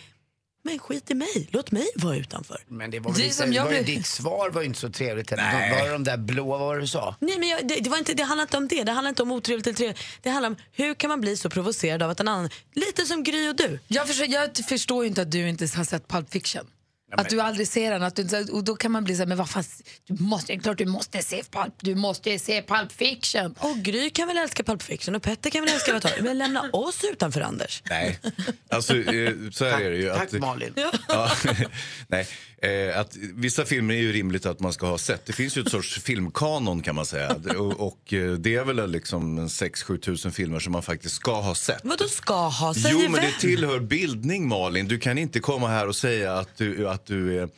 [0.66, 2.56] Men skit i mig, låt mig vara utanför.
[2.68, 4.78] Men det var väl Det lite, som jag var blev- ditt svar var ju inte
[4.80, 5.30] så trevligt.
[5.30, 5.42] heller.
[5.52, 5.78] Nej.
[5.80, 7.16] Var det de där blå, vad var det du sa?
[7.20, 8.84] Nej, men jag, det, det, var inte, det handlar inte om det.
[8.84, 9.98] Det handlar inte om otrevligt eller trevligt.
[10.22, 12.50] Det handlar om hur kan man bli så provocerad av att en annan...
[12.74, 13.78] Lite som Gry och du.
[13.88, 16.66] Jag förstår, jag förstår ju inte att du inte har sett Pulp Fiction.
[17.16, 18.02] Att du aldrig ser den.
[18.02, 19.64] Att du, och då kan man bli så här, men vad fan,
[20.06, 23.54] du måste, klart du måste se Pulp, du måste se Pulp Fiction.
[23.58, 26.12] Och Gry kan väl älska Pulp Fiction och Petter kan väl älska Avatar.
[26.20, 27.82] Men lämna oss utanför Anders.
[27.90, 28.18] Nej,
[28.68, 30.08] alltså eh, så här är det ju.
[30.08, 30.74] Tack, att, Malin.
[31.08, 31.30] Ja,
[32.08, 32.28] nej,
[32.64, 35.26] eh, att vissa filmer är ju rimligt att man ska ha sett.
[35.26, 37.36] Det finns ju ett sorts filmkanon kan man säga.
[37.58, 41.40] Och, och eh, det är väl liksom en 6-7 tusen filmer som man faktiskt ska
[41.40, 41.80] ha sett.
[41.84, 42.74] Vadå ska ha?
[42.74, 43.22] Säger Jo, men vem?
[43.24, 44.88] det tillhör bildning Malin.
[44.88, 47.48] Du kan inte komma här och säga att du, att du är...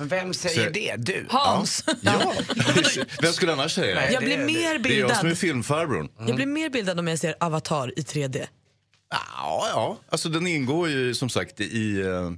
[0.00, 0.96] Vem säger Så- det?
[0.96, 1.26] Du?
[1.28, 1.84] Hans.
[2.02, 2.32] Ja,
[3.22, 4.12] vem skulle annars säga det?
[4.12, 5.16] Jag blir mer Det är jag bildad.
[5.16, 6.08] som är filmfarbrorn.
[6.26, 8.46] Jag blir mer bildad om jag ser Avatar i 3D.
[9.10, 9.98] Ja, ja.
[10.08, 12.00] Alltså den ingår ju som sagt i...
[12.00, 12.30] eh,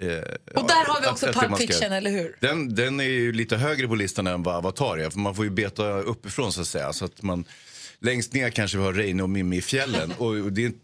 [0.00, 0.08] eh,
[0.54, 2.36] Och där har vi också Pulp Fiction, eller hur?
[2.40, 5.10] Den, den är ju lite högre på listan än vad Avatar är.
[5.10, 6.92] För man får ju beta uppifrån så att säga.
[6.92, 7.44] Så att man,
[8.00, 10.12] längst ner kanske vi har Reine och Mimmi i fjällen.
[10.18, 10.74] och det, det,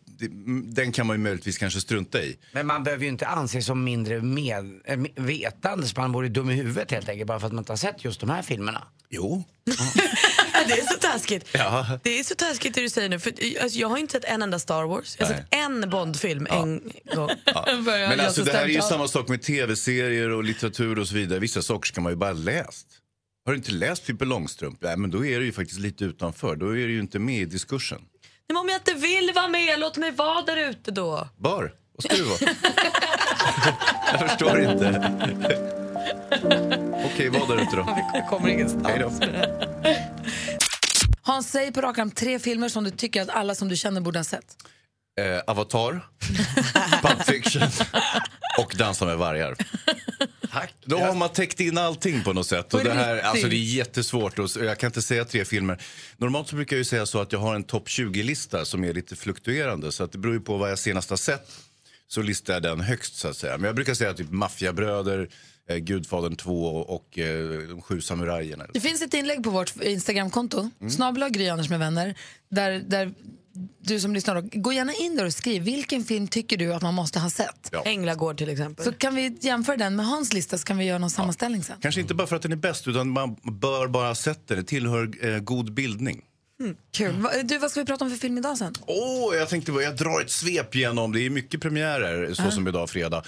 [0.65, 2.37] den kan man ju möjligtvis kanske strunta i.
[2.53, 6.51] Men man behöver ju inte anses som mindre med, äh, vetande, så man vore dum
[6.51, 8.83] i huvudet helt enkelt bara för att man inte har sett just de här filmerna.
[9.11, 9.45] Jo.
[10.67, 11.49] det är så taskigt.
[11.53, 11.99] Ja.
[12.03, 13.19] Det är så taskigt det du säger nu.
[13.19, 13.33] För,
[13.63, 15.17] alltså, jag har inte sett en enda Star Wars.
[15.19, 17.31] Jag har sett en Bondfilm en gång.
[17.85, 21.39] Men alltså det här är ju samma sak med tv-serier och litteratur och så vidare.
[21.39, 22.87] Vissa saker ska man ju bara läst.
[23.45, 24.79] Har du inte läst Pippi Långstrump?
[24.81, 26.57] Nej, men då är du ju faktiskt lite utanför.
[26.57, 28.01] Då är du ju inte med i diskursen.
[28.53, 31.29] Men om jag inte vill vara med, låt mig vara där ute då.
[31.37, 31.73] Var?
[31.93, 32.55] Vad ska du vara?
[34.13, 35.13] Jag förstår inte.
[37.05, 37.99] Okej, var där ute då.
[38.15, 39.21] Vi kommer ingenstans.
[41.23, 44.01] Hans, säg på rak arm tre filmer som du tycker att alla som du känner
[44.01, 44.57] borde ha sett.
[45.21, 46.09] Eh, Avatar,
[47.03, 47.63] Pulp Fiction
[48.59, 49.57] och Dansa med vargar.
[50.85, 52.75] Då har man täckt in allting på något sätt.
[52.75, 54.39] Och det, här, alltså det är jättesvårt.
[54.39, 55.83] Och jag kan inte säga tre filmer.
[56.17, 58.93] Normalt så brukar jag ju säga så att jag har en topp 20-lista som är
[58.93, 59.93] lite fluktuerande.
[59.93, 61.51] Så att det beror ju på vad jag senast har sett.
[62.09, 63.59] så listar jag den högst så att säga.
[63.59, 65.29] Men jag brukar säga typ Maffiabröder,
[65.69, 68.67] eh, Gudfadern 2 och eh, De sju samurajerna.
[68.73, 70.91] Det finns ett inlägg på vårt Instagramkonto, mm.
[70.91, 72.15] snabel Gry Anders med vänner,
[72.49, 73.15] där, där
[73.81, 76.83] du som lyssnar, då, gå gärna in där och skriv vilken film tycker du att
[76.83, 77.69] man måste ha sett?
[77.73, 77.83] Ja.
[77.85, 78.85] Änglagård till exempel.
[78.85, 81.77] Så kan vi jämföra den med Hans lista så kan vi göra någon sammanställning sen.
[81.81, 84.59] Kanske inte bara för att den är bäst utan man bör bara ha sett den.
[84.59, 86.23] Det tillhör eh, god bildning.
[86.61, 87.13] Mm, kul.
[87.13, 88.75] Va, du, vad ska vi prata om för film idag sen?
[88.87, 91.13] Åh, oh, jag tänkte jag drar ett svep igenom.
[91.13, 93.23] Det är mycket premiärer så som idag fredag.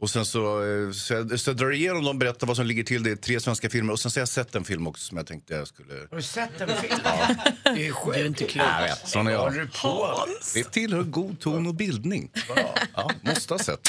[0.00, 2.84] Och sen så, eh, så, jag, så jag drar igenom dem, berättar vad som ligger
[2.84, 3.02] till.
[3.02, 5.16] Det är tre svenska filmer och sen så har jag sett en film också som
[5.16, 5.94] jag tänkte jag skulle...
[6.10, 7.00] Har du sett en film?
[7.64, 8.16] Det är sjukt.
[8.16, 8.66] Du är inte klok.
[8.66, 9.38] Jag vet, sån är jag.
[9.38, 10.26] Håller du på?
[10.54, 12.30] Det tillhör god ton och bildning.
[12.94, 13.88] Ja, måste ha sett.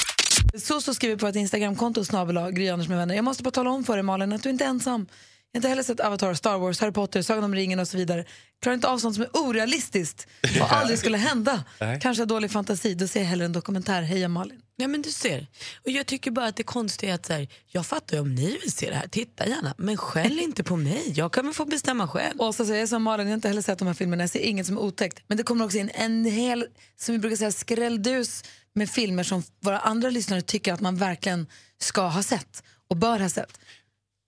[0.58, 3.15] Så så skriver på ett Instagramkonto, snabel Gry Anders med vänner.
[3.15, 5.08] Jag måste bara tala om för dig Malin att du inte är ensam.
[5.52, 7.97] Jag har inte heller sett Avatar, Star Wars, Harry Potter, Sagan om ringen och så
[7.97, 8.26] vidare.
[8.62, 10.28] Klarar inte av sånt som är orealistiskt
[10.62, 11.63] och aldrig skulle hända.
[12.02, 14.02] Kanske dålig fantasi, då ser jag hellre en dokumentär.
[14.02, 14.61] Heja Malin.
[14.75, 15.47] Ja men du ser.
[15.86, 18.36] Och jag tycker bara att det konstiga är att så här, jag fattar ju om
[18.36, 19.73] ni vill se det här, titta gärna.
[19.77, 22.41] Men skäll inte på mig, jag kan väl få bestämma själv.
[22.41, 24.29] Och så säger jag som Malin, jag har inte heller sett de här filmerna, jag
[24.29, 25.23] ser inget som är otäckt.
[25.27, 26.65] Men det kommer också in en hel,
[26.99, 31.47] som vi brukar säga, skrälldus med filmer som våra andra lyssnare tycker att man verkligen
[31.79, 33.60] ska ha sett och bör ha sett.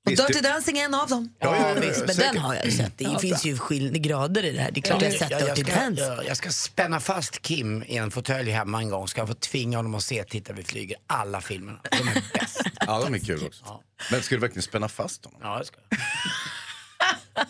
[0.05, 1.29] Och Visst, Dirty det- Dancing är en av dem.
[1.39, 2.33] Ja, visst, men säkert.
[2.33, 2.97] den har jag ju sett.
[2.97, 3.51] Det Ja, finns bra.
[3.51, 4.71] ju skillnader, grader i det här.
[4.71, 6.05] Det är klart jag har sett jag, jag, Dirty ska, Dancing.
[6.05, 9.07] jag, jag ska spänna fast Kim i en fåtölj hemma en gång.
[9.07, 11.79] Ska jag få tvinga honom att se Titta vi flyger, alla filmerna.
[11.91, 12.61] De är bäst.
[12.87, 13.63] Ja, de är kul också.
[14.11, 15.39] Men ska du verkligen spänna fast honom?
[15.43, 15.77] Ja, det ska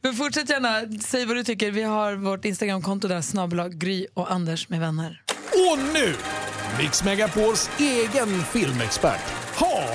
[0.00, 1.70] Men fortsätt gärna, säg vad du tycker.
[1.70, 5.22] Vi har vårt Instagramkonto där, snabel Gry och Anders med vänner.
[5.72, 6.14] Och nu,
[6.78, 9.20] Mix Megapols egen filmexpert,
[9.54, 9.90] Hans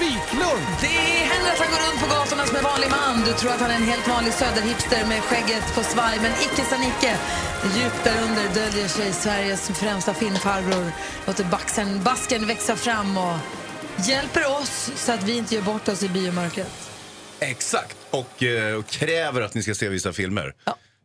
[0.00, 0.66] Wiklund.
[0.80, 0.86] Det
[1.30, 3.24] händer att han går runt på gatorna som en vanlig man.
[3.26, 6.62] Du tror att han är en helt vanlig söderhipster med skägget på svaj, men icke
[6.70, 7.18] sa Nicke.
[7.76, 10.92] Djupt därunder döljer sig Sveriges främsta filmfarbror.
[11.26, 13.36] Låter baxen, basken växa fram och
[14.08, 16.90] hjälper oss så att vi inte gör bort oss i biomörkret.
[17.40, 17.96] Exakt.
[18.10, 20.54] Och, eh, och kräver att ni ska se vissa filmer.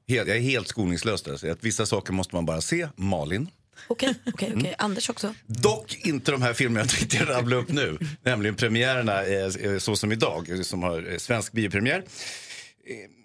[0.07, 1.51] Helt, jag är helt skoningslös där.
[1.51, 2.87] Att vissa saker måste man bara se.
[2.95, 3.49] Malin.
[3.87, 4.75] Okej, okej, okej.
[4.77, 5.33] Anders också.
[5.45, 7.97] Dock inte de här filmerna jag tänkte rabbla upp nu.
[8.23, 12.03] Nämligen premiärerna eh, eh, så som idag, eh, som har svensk biopremiär.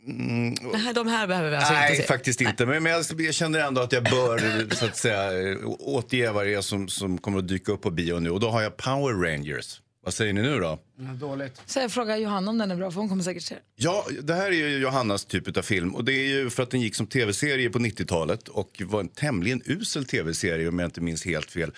[0.06, 2.08] Mm, Nej, de här behöver vi alltså Nej, inte se.
[2.08, 2.66] faktiskt inte.
[2.66, 5.30] Men, men jag, jag känner ändå att jag bör så att säga,
[5.66, 8.30] återge vad det är som, som kommer att dyka upp på bio nu.
[8.30, 9.80] Och då har jag Power Rangers.
[10.08, 10.78] Vad säger ni nu då?
[11.20, 11.62] dåligt.
[11.66, 13.64] Så jag frågar Johanna om den är bra, för hon kommer säkert se den.
[13.76, 15.94] Ja, det här är ju Johannas typ av film.
[15.94, 19.08] Och det är ju för att den gick som tv-serie på 90-talet och var en
[19.08, 21.72] tämligen usel tv-serie om jag inte minns helt fel.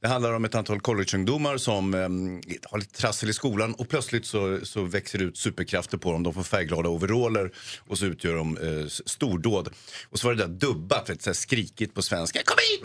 [0.00, 4.26] Det handlar om ett antal collegeungdomar som um, har lite trassel i skolan och plötsligt
[4.26, 6.22] så, så växer det ut superkrafter på dem.
[6.22, 7.52] De får färgglada overaller
[7.88, 9.68] och så utgör de uh, stordåd.
[10.10, 12.40] Och så var det där dubbat, vet, så här skrikigt på svenska.
[12.44, 12.84] Kom hit!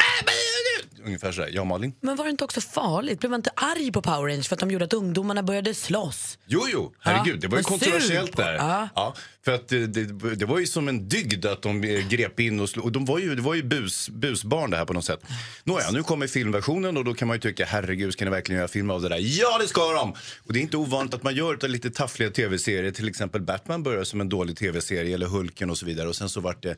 [0.99, 1.49] Bä, bä, bä." Ungefär så här.
[1.53, 1.93] Ja, Malin?
[2.01, 3.19] Men var det inte också farligt?
[3.19, 6.37] Blev man inte arg på Power Rangers för att de gjorde att ungdomarna började slåss?
[6.47, 7.35] Jo, jo, herregud.
[7.35, 8.53] Ja, det var ju kontroversiellt där.
[8.53, 8.89] ja.
[8.95, 12.39] Ja, för att det, det, det var ju som en dygd att de eh, grep
[12.39, 12.85] in och slog.
[12.85, 15.19] Och de var ju, det var ju bus, busbarn det här på något sätt.
[15.63, 18.67] Nåja, nu kommer filmversionen och då kan man ju tycka, herregud, ska ni verkligen göra
[18.67, 19.17] film av det där?
[19.21, 20.11] Ja, det ska de!
[20.43, 22.91] Och det är inte ovanligt att man gör det lite taffliga tv-serier.
[22.91, 26.07] Till exempel Batman började som en dålig tv-serie, eller Hulken och så vidare.
[26.07, 26.75] Och sen så vart det eh,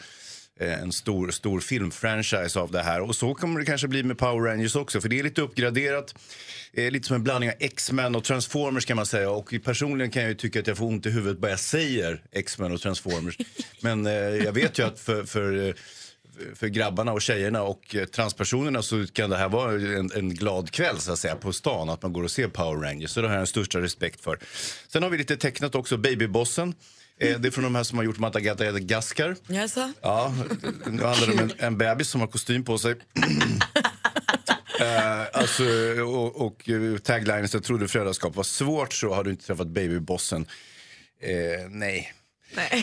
[0.60, 3.02] en stor, stor filmfranchise av det här.
[3.02, 6.16] Och så kommer det kanske bli med Power Rangers också, för det är lite uppgraderat.
[6.74, 9.30] Eh, lite som en blandning av X-Men och Transformers kan man säga.
[9.30, 12.22] Och personligen kan jag ju tycka att jag får ont i huvudet bara jag säger
[12.32, 13.38] X-Men och Transformers.
[13.82, 15.74] Men eh, jag vet ju att för, för eh,
[16.56, 20.72] för grabbarna och tjejerna och eh, transpersonerna så kan det här vara en, en glad
[20.72, 23.12] kväll så att säga på stan att man går och ser Power Rangers.
[23.12, 24.40] Så det har jag den största respekt för.
[24.88, 26.74] Sen har vi lite tecknat också, Babybossen.
[27.22, 29.36] Eh, det är från de här som har gjort Madagaskar.
[29.48, 29.94] Jaså?
[30.02, 30.34] Ja,
[30.88, 32.96] nu handlar det om en, en bebis som har kostym på sig.
[34.80, 35.64] Eh, alltså,
[36.04, 40.46] och, och eh, taglinen så trodde föräldraskap var svårt så har du inte träffat babybossen.
[41.22, 42.14] Eh, nej.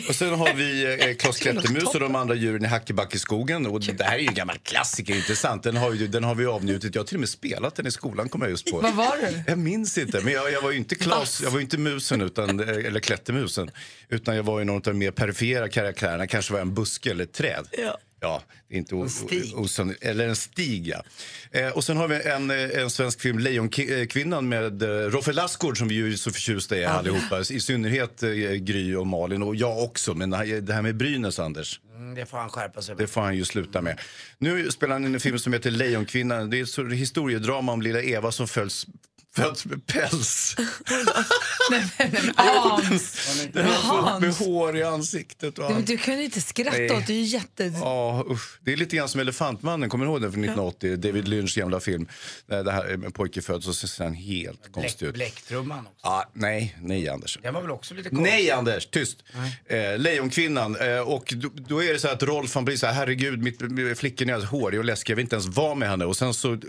[0.09, 3.65] Och sen har vi eh, Klas Klättermus och de andra djuren i Hackebackeskogen.
[3.65, 5.63] Och det här är ju en gammal klassiker, intressant.
[5.63, 6.95] Den har, ju, den har vi avnjutit.
[6.95, 8.81] Jag har till och med spelat den i skolan, kommer jag just på.
[8.81, 9.43] Vad var du?
[9.47, 12.59] Jag minns inte, men jag, jag var ju inte Klas, jag var inte musen, utan,
[12.59, 13.71] eh, eller klättermusen.
[14.09, 16.27] Utan jag var ju någon av de mer perifera karaktärerna.
[16.27, 17.67] Kanske var en buske eller ett träd.
[17.77, 17.97] Ja.
[18.21, 19.07] Ja, inte o-
[19.55, 20.03] o- osannolikt.
[20.03, 21.03] Eller en stig, ja.
[21.51, 25.77] Eh, och sen har vi en, eh, en svensk film, Lejonkvinnan med eh, Roffe Lassgård
[25.77, 27.39] som vi ju är så förtjusta i allihopa.
[27.39, 30.13] I synnerhet eh, Gry och Malin och jag också.
[30.13, 30.37] Men det
[30.73, 31.79] här, med Brynäs, Anders.
[31.95, 33.99] Mm, det får han skärpa sig Det får han ju sluta med.
[34.37, 36.49] Nu spelar han in en film som heter Lejonkvinnan.
[36.49, 38.87] Det är ett historiedrama om lilla Eva som följs
[39.35, 40.55] föds med päls.
[42.35, 43.35] Hans!
[43.53, 44.11] Den har Hans.
[44.13, 45.57] fått med hår i ansiktet.
[45.59, 45.87] Och Ja, allt.
[45.87, 46.91] du kan ju inte skratta Nej.
[46.91, 47.13] åt det.
[47.13, 47.63] är jätte...
[47.81, 48.59] Ja, usch.
[48.61, 50.97] Det är lite grann som Elefantmannen, kommer du ihåg den från 1980?
[50.97, 52.07] David Lynchs gamla film.
[52.47, 55.13] Där Det här är en pojke föds och så ser han helt konstig ut.
[55.13, 55.99] Bläcktrumman också.
[56.03, 57.37] Ja, nej, nej Anders.
[57.43, 58.23] Den var väl också lite konstig?
[58.31, 59.17] Nej Anders, tyst!
[59.65, 60.75] Eh, Lejonkvinnan.
[60.75, 63.39] Eh, och då, då är det så här att Rolf han blir så här, herregud
[63.43, 66.05] mitt, flickan är hårig och läskig, jag vill inte ens vara med henne.
[66.05, 66.59] Och sen så, eh,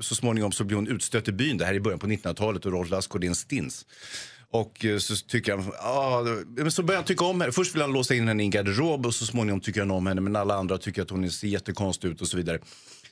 [0.00, 2.66] så småningom så blir hon utstött i byn, det här är i början på 1900-talet
[2.66, 3.86] och Rolf Lassgård är en stins.
[4.50, 6.22] Och eh, så tycker han, ah,
[6.56, 7.52] men så börjar han tycka om henne.
[7.52, 10.06] Först vill han låsa in henne i en garderob och så småningom tycker han om
[10.06, 12.58] henne men alla andra tycker att hon ser jättekonstig ut och så vidare.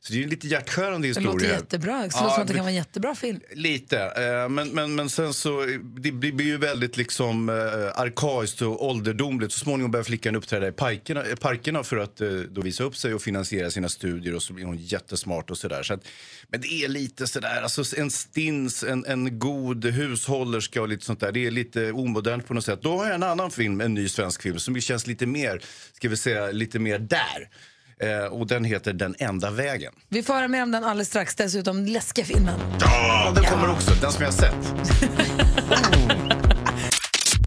[0.03, 1.33] Så det är en lite hjärtskärande Det historia.
[1.33, 1.53] låter här.
[1.55, 1.93] jättebra.
[1.97, 3.41] Det låter Ja, som att det kan vara en jättebra film.
[3.53, 5.67] Lite, eh, men, men, men sen så
[6.01, 7.55] det blir ju väldigt liksom eh,
[8.01, 9.53] arkaiskt och ålderdomligt.
[9.53, 12.97] Så småningom börjar flickan uppträda i parkerna, eh, parkerna för att eh, då visa upp
[12.97, 15.83] sig och finansiera sina studier och så blir hon jättesmart och sådär.
[15.83, 16.05] Så att,
[16.49, 21.21] men det är lite sådär, alltså en stins, en, en god hushållerska och lite sånt
[21.21, 21.33] där.
[21.33, 22.83] Det är lite omodernt på något sätt.
[22.83, 25.61] Då har jag en annan film, en ny svensk film som känns lite mer,
[25.93, 27.49] ska vi säga, lite mer där.
[28.03, 29.93] Eh, och den heter Den enda vägen.
[30.09, 31.35] Vi får höra mer om den alldeles strax.
[31.35, 32.61] Dessutom läskiga filmen.
[32.81, 33.91] Ja, den kommer också.
[34.01, 34.75] Den som jag har sett.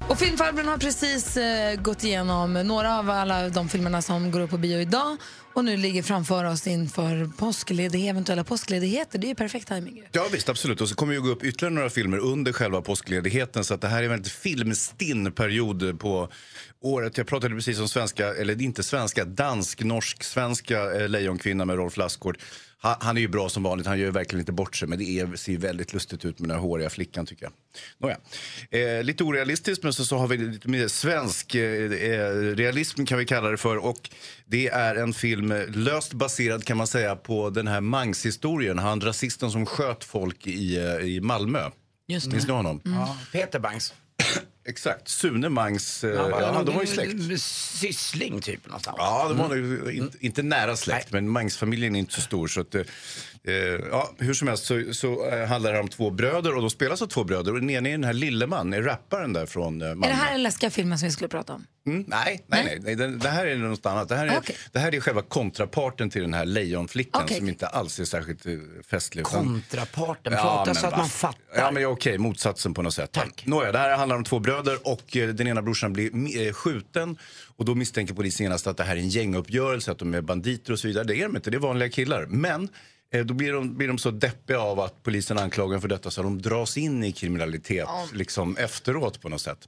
[0.09, 4.49] Och filmfarbrorn har precis eh, gått igenom några av alla de filmerna som går upp
[4.49, 5.17] på bio idag
[5.53, 9.19] och nu ligger framför oss inför påskledighet, eventuella påskledigheter.
[9.19, 9.95] Det är ju perfekt timing.
[9.95, 10.03] ju.
[10.11, 10.81] Ja visst, absolut.
[10.81, 13.63] Och så kommer ju gå upp ytterligare några filmer under själva påskledigheten.
[13.63, 16.29] Så att det här är en väldigt filmstinn period på
[16.81, 17.17] året.
[17.17, 22.37] Jag pratade precis om svenska, eller inte svenska, dansk-norsk-svenska eh, Lejonkvinna med Rolf Lassgård.
[22.83, 24.87] Ha, han är ju bra som vanligt, han gör ju verkligen inte bort sig.
[24.87, 27.53] Men det är, ser ju väldigt lustigt ut med den här håriga flickan tycker jag.
[27.97, 28.17] Nåja.
[28.71, 33.17] Eh, lite orealistiskt men så, så har vi lite mer svensk eh, eh, realism kan
[33.17, 33.77] vi kalla det för.
[33.77, 34.09] Och
[34.45, 38.79] det är en film eh, löst baserad kan man säga på den här Mangs-historien.
[38.79, 41.69] Han rasisten som sköt folk i, eh, i Malmö.
[42.07, 42.31] Just det.
[42.31, 42.81] Minns ni honom?
[42.83, 43.93] Ja, Peter Bangs.
[44.65, 46.03] Exakt, Sune Mangs.
[46.03, 47.41] eh, ja, nog de var ju släkt.
[47.41, 48.95] Syssling typ någonstans.
[48.99, 52.47] Ja, de var nog inte, inte nära släkt, men Mangs-familjen är inte så stor.
[52.47, 52.81] Så att, eh,
[53.43, 53.53] eh,
[53.91, 57.01] ja, hur som helst så, så eh, handlar det om två bröder och de spelas
[57.01, 57.53] av två bröder.
[57.53, 60.05] Och den ene är den här Lilleman, är rapparen där från eh, Malmö.
[60.05, 61.65] Är det här den läskiga filmen som vi skulle prata om?
[61.85, 62.79] Mm, nej, nej, nej.
[62.83, 62.95] nej.
[62.95, 64.09] Det, det här är något annat.
[64.09, 64.55] Det här är, Okej.
[64.71, 67.37] det här är själva kontraparten till den här lejonflickan Okej.
[67.37, 69.25] som inte alls är särskilt uh, festlig.
[69.25, 71.39] Kontraparten, prata men så att va- man fattar.
[71.55, 73.11] Ja, men okej, motsatsen på något sätt.
[73.11, 73.43] Tack.
[73.45, 77.17] Nåja, det här handlar om två bröder och eh, den ena brorsan blir eh, skjuten
[77.57, 80.73] och då misstänker polisen genast att det här är en gänguppgörelse, att de är banditer
[80.73, 81.03] och så vidare.
[81.03, 82.25] Det är de inte, det är vanliga killar.
[82.25, 82.69] Men
[83.13, 86.11] eh, då blir de, blir de så deppiga av att polisen anklagar dem för detta
[86.11, 89.67] så de dras in i kriminalitet liksom efteråt på något sätt.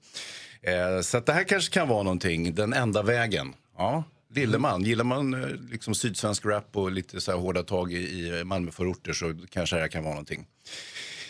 [0.68, 3.54] Eh, så att det här kanske kan vara någonting, den enda vägen.
[3.78, 4.04] Ja.
[4.36, 7.98] Lilleman, gillar man eh, liksom sydsvensk rap och lite så här hårda tag i,
[8.28, 10.46] i Malmöförorter så kanske det här kan vara någonting.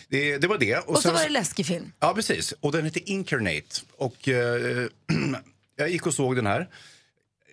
[0.10, 0.78] Det, det var det.
[0.78, 1.92] Och så sen- var det läskig film.
[2.00, 2.52] Ja, precis.
[2.60, 3.82] Och den heter Incarnate.
[3.98, 4.88] Och eh,
[5.76, 6.68] jag gick och såg den här.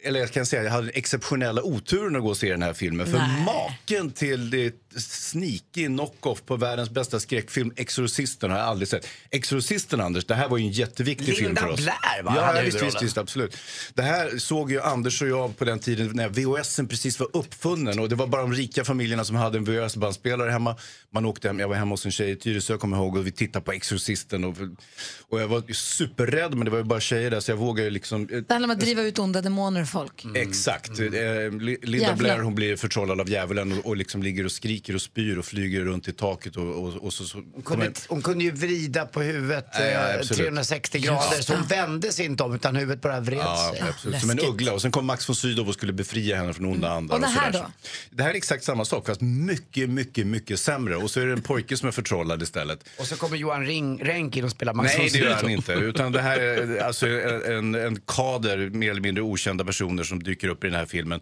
[0.05, 3.07] Eller jag kan säga jag hade exceptionella oturen att gå och se den här filmen.
[3.07, 3.45] För Nej.
[3.45, 9.07] maken till det sneaky knock-off på världens bästa skräckfilm, Exorcisten, har jag aldrig sett.
[9.31, 11.81] Exorcisten, Anders, det här var ju en jätteviktig Linda film för oss.
[11.81, 13.57] Blair, va, Ja, visst, visst, visst, absolut.
[13.95, 17.99] Det här såg ju Anders och jag på den tiden när VHSen precis var uppfunnen.
[17.99, 20.77] Och det var bara de rika familjerna som hade en VHS-bandspelare hemma.
[21.11, 23.33] Man åkte hem, jag var hemma hos en tjej i Tyresö, kommer ihåg, och vi
[23.33, 24.45] tittade på Exorcisten.
[24.45, 24.57] Och,
[25.29, 28.27] och jag var superrädd, men det var ju bara tjejer där, så jag vågade liksom...
[28.27, 30.25] Det handlar om att driva ut onda demoner folk.
[30.35, 30.91] Exakt.
[30.91, 31.51] Eh, Li-
[31.83, 32.19] Linda Djävulen.
[32.19, 35.45] Blair hon blir förtrollad av djävulen och, och liksom ligger och skriker och spyr och
[35.45, 36.57] flyger runt i taket.
[36.57, 40.09] Och, och, och så, så Hon kunde, hon kunde ju vrida på huvudet Ja, ja,
[40.09, 40.39] eh, absolut.
[40.39, 43.89] 360 grader Just så hon vände sig inte om utan huvudet bara vred Ja, sig.
[43.89, 44.21] absolut.
[44.21, 44.73] Som en uggla.
[44.73, 47.15] Och sen kom Max von Sydow och skulle befria henne från onda andar.
[47.15, 47.65] Och det här sådär.
[47.65, 47.73] då?
[48.11, 50.97] Det här är exakt samma sak fast mycket, mycket, mycket sämre.
[50.97, 52.89] Och så är det en pojke som är förtrollad istället.
[52.99, 55.73] Och så kommer Johan Ring, in och spelar Max Nej, von det gör han inte.
[55.73, 60.49] Utan det här är alltså en, en kader mer eller mindre okända personer som dyker
[60.49, 61.21] upp i den här filmen.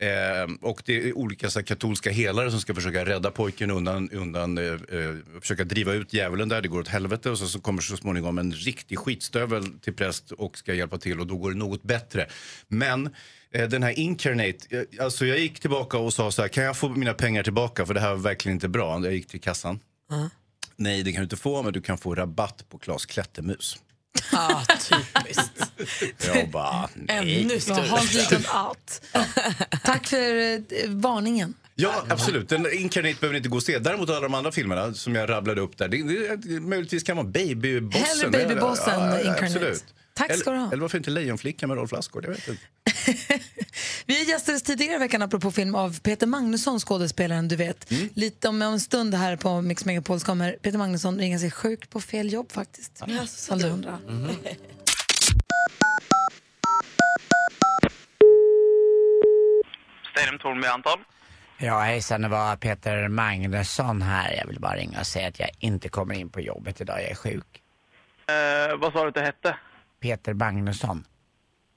[0.00, 4.10] Eh, och det är olika så här, katolska helare som ska försöka rädda pojken undan,
[4.10, 6.62] undan eh, eh, försöka driva ut djävulen där.
[6.62, 10.32] Det går åt helvete och så, så kommer så småningom en riktig skitstövel till präst
[10.32, 12.28] och ska hjälpa till och då går det något bättre.
[12.68, 13.14] Men
[13.50, 16.76] eh, den här Incarnate, eh, alltså jag gick tillbaka och sa så här, kan jag
[16.76, 19.04] få mina pengar tillbaka för det här var verkligen inte bra.
[19.04, 19.80] Jag gick till kassan.
[20.76, 23.78] Nej, det kan du inte få, men du kan få rabatt på Klas Klättermus.
[24.32, 25.62] Ah, typiskt.
[26.34, 27.42] Jag bara, nej.
[27.42, 27.86] Ännu Ja, större.
[27.88, 29.02] Hans liten out.
[29.84, 31.54] Tack för eh, varningen.
[31.74, 32.48] Ja, absolut.
[32.48, 33.78] Den Incarnate behöver ni inte gå och se.
[33.78, 37.16] Däremot alla de andra filmerna som jag rabblade upp där, det, det, det möjligtvis kan
[37.16, 38.02] vara Babybossen.
[38.02, 39.44] Hellre Babybossen, ja, Incarnate.
[39.44, 39.84] Absolut.
[40.14, 40.62] Tack ska du ha.
[40.64, 42.24] Eller, eller varför inte Lejonflickan med Rolf Lassgård?
[42.24, 42.62] Jag vet inte.
[44.06, 47.90] Vi gästades tidigare i veckan apropå film av Peter Magnusson, skådespelaren du vet.
[47.90, 48.08] Mm.
[48.14, 51.90] Lite om en stund här på Mix Megapol så kommer Peter Magnusson ringa sig sjukt
[51.90, 53.02] på fel jobb faktiskt.
[53.06, 53.98] Ja, så du undrar.
[60.12, 60.98] Stadium Tornby Anton.
[61.58, 64.32] Ja, hejsan, det var Peter Magnusson här.
[64.32, 67.02] Jag vill bara ringa och säga att jag inte kommer in på jobbet idag.
[67.02, 67.62] Jag är sjuk.
[68.28, 69.56] Eh, vad sa du att det hette?
[70.00, 71.04] Peter Magnusson.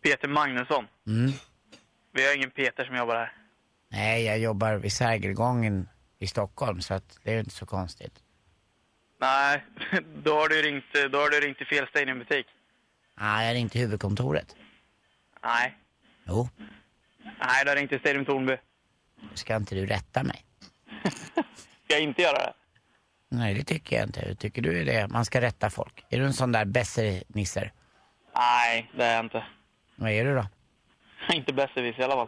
[0.03, 0.87] Peter Magnusson.
[1.07, 1.31] Mm.
[2.13, 3.33] Vi har ingen Peter som jobbar här.
[3.91, 5.89] Nej, jag jobbar vid Sergelgången
[6.19, 8.13] i Stockholm, så att det är ju inte så konstigt.
[9.19, 9.63] Nej,
[10.23, 12.45] då har du ringt, då har du ringt till fel Stadiumbutik.
[13.15, 14.55] Ah, jag ringde till huvudkontoret.
[15.43, 15.77] Nej.
[16.27, 16.49] Jo,
[17.39, 18.57] Nej, du har ringt till Stadium Tornby.
[19.33, 20.45] ska inte du rätta mig?
[21.85, 22.53] Ska jag inte göra det?
[23.29, 24.35] Nej, det tycker jag inte.
[24.35, 25.07] Tycker du är det?
[25.07, 26.05] Man ska rätta folk.
[26.09, 27.73] Är du en sån där besserwisser?
[28.35, 29.43] Nej, det är jag inte.
[30.01, 30.45] Vad är du då?
[31.33, 32.27] inte besserwisser i alla fall.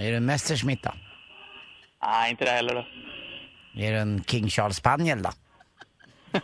[0.00, 0.92] Är du en Messerschmitt då?
[2.02, 2.86] Nej, inte det heller då.
[3.80, 5.30] Är du en King Charles Spaniel då?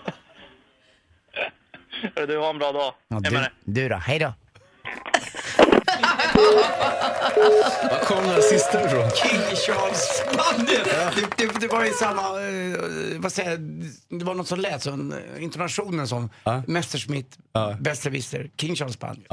[2.14, 2.94] Du har en bra dag.
[3.08, 3.96] Ja, du, du då?
[3.96, 4.32] Hej då.
[7.90, 9.10] Var kom den här sista ifrån?
[9.10, 10.84] King Charles Spaniel.
[11.16, 13.60] Det, det, det var ju samma, eh, vad säger jag,
[14.18, 16.30] det var något som lät som eh, intonationen som
[16.66, 17.38] Messerschmitt,
[17.80, 19.26] besserwisser, King Charles Spaniel.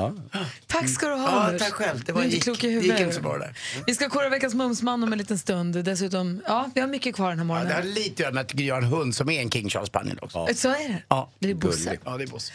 [0.68, 1.62] Tack ska du ha, Ja, Anders.
[1.62, 2.04] tack själv.
[2.04, 2.92] Det var- du är inte gick- klok i det huvudet.
[2.98, 3.58] gick inte så bra där.
[3.88, 5.84] Vi ska kora veckans mumsman om en liten stund.
[5.86, 7.68] Dessutom, ja, vi har mycket kvar den här Ja, morgonen.
[7.70, 9.70] det har lite att göra med att Gry har en hund som är en King
[9.70, 10.48] Charles Spaniel också.
[10.56, 11.04] Så är det.
[11.08, 11.30] Ja.
[11.40, 11.98] Det är Bosse.
[12.06, 12.54] Ja, det är Bosse.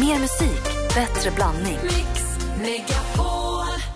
[0.00, 1.78] Mer musik, bättre blandning.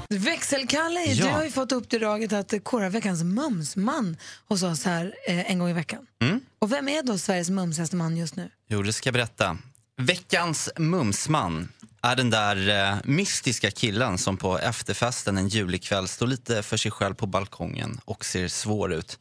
[0.08, 1.24] Växelkalle, Ja.
[1.24, 4.16] du har ju fått uppdraget att kora veckans mumsman
[4.48, 6.06] hos oss här eh, en gång i veckan.
[6.22, 6.40] Mm.
[6.58, 8.50] Och vem är då Sveriges mumsigaste man just nu?
[8.68, 9.58] Jo, det ska jag berätta.
[9.96, 11.68] Veckans mumsman
[12.02, 16.90] är den där eh, mystiska killen som på efterfesten en julikväll står lite för sig
[16.90, 19.18] själv på balkongen och ser svår ut.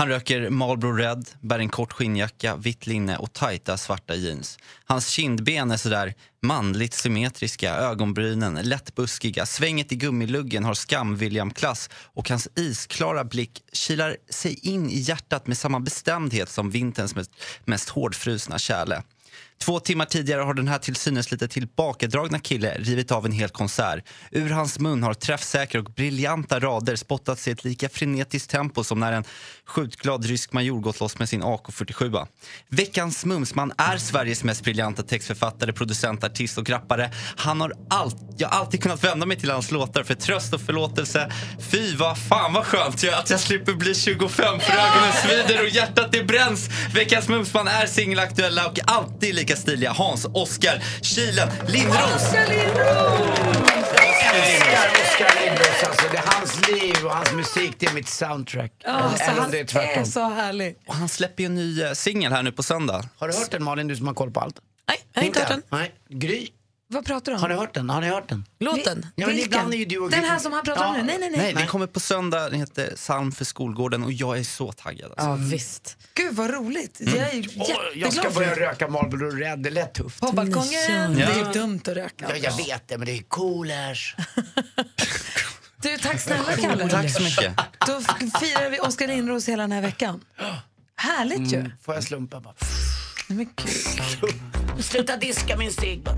[0.00, 4.58] Han röker Marlboro Red, bär en kort skinnjacka, vitt linne och tajta svarta jeans.
[4.84, 12.48] Hans kindben är sådär manligt symmetriska, ögonbrynen lättbuskiga, svänget i gummiluggen har skam-William-klass och hans
[12.56, 17.30] isklara blick kilar sig in i hjärtat med samma bestämdhet som vinterns mest,
[17.64, 19.02] mest hårdfrusna kärle.
[19.64, 23.48] Två timmar tidigare har den här till synes lite tillbakadragna kille rivit av en hel
[23.48, 24.04] konsert.
[24.30, 29.00] Ur hans mun har träffsäkra och briljanta rader spottats i ett lika frenetiskt tempo som
[29.00, 29.24] när en
[29.66, 32.26] skjutglad rysk major gått loss med sin AK47.
[32.68, 37.10] Veckans mumsman är Sveriges mest briljanta textförfattare, producent, artist och rappare.
[37.36, 40.60] Han har allt, jag har alltid kunnat vända mig till hans låtar för tröst och
[40.60, 41.32] förlåtelse.
[41.70, 44.28] Fy vad fan vad skönt jag, att jag slipper bli 25
[44.60, 46.68] för ögonen svider och hjärtat det bränns.
[46.94, 49.90] Veckans mumsman är singelaktuella och alltid lika stiliga.
[49.92, 52.32] Hans, Oskar, Kilen, Lindros.
[52.34, 52.48] Jag
[54.36, 55.82] älskar Oskar Lindros.
[55.88, 58.72] Alltså, det är hans liv och hans musik, det är mitt soundtrack.
[58.84, 60.02] Ja, så han det är tvärtom.
[60.02, 60.76] är så härlig.
[60.86, 63.08] Och han släpper ju en ny eh, singel här nu på söndag.
[63.18, 64.56] Har du hört den Malin, du som har koll på allt?
[64.88, 65.62] Nej, jag har inte hört den.
[65.68, 65.94] Nej.
[66.08, 66.48] Gry,
[66.92, 67.42] Vad pratar du om?
[67.42, 67.90] har ni hört den?
[67.90, 68.44] Har ni hört den?
[68.60, 69.06] Låten?
[69.14, 69.44] Ja, men Vilken?
[69.52, 71.02] ibland är ju du och Den här som han pratar om nu?
[71.02, 71.40] Nej, nej, nej.
[71.40, 72.50] Nej, den kommer på söndag.
[72.50, 75.10] Den heter Psalm för skolgården och jag är så taggad.
[75.10, 75.26] Alltså.
[75.26, 75.96] Ja, visst.
[76.14, 76.96] Gud vad roligt.
[77.00, 80.20] Jag är Åh, jag jätteglad ska för börja röka Marlboro Red, det är lätt tufft.
[80.20, 81.18] På balkongen.
[81.18, 81.26] Ja.
[81.26, 82.26] Det är ju dumt att röka.
[82.28, 84.16] Ja, jag vet det, men det är coolers.
[85.82, 86.88] Du, tack snälla Kalle.
[86.88, 87.54] Tack så mycket.
[87.86, 88.00] Då
[88.40, 90.24] firar vi Oskar Lindros hela den här veckan.
[90.96, 91.58] Härligt ju.
[91.58, 92.54] Mm, får jag slumpa bara?
[93.28, 94.59] Men gud.
[94.82, 96.02] Sluta diska min cigg.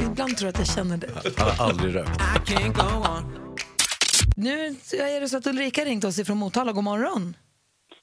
[0.00, 1.08] Ibland tror jag att jag känner det.
[1.38, 2.20] Han har aldrig rökt.
[4.36, 6.72] Nu är det så att Ulrika ringt oss ifrån Motala.
[6.72, 7.34] God morgon.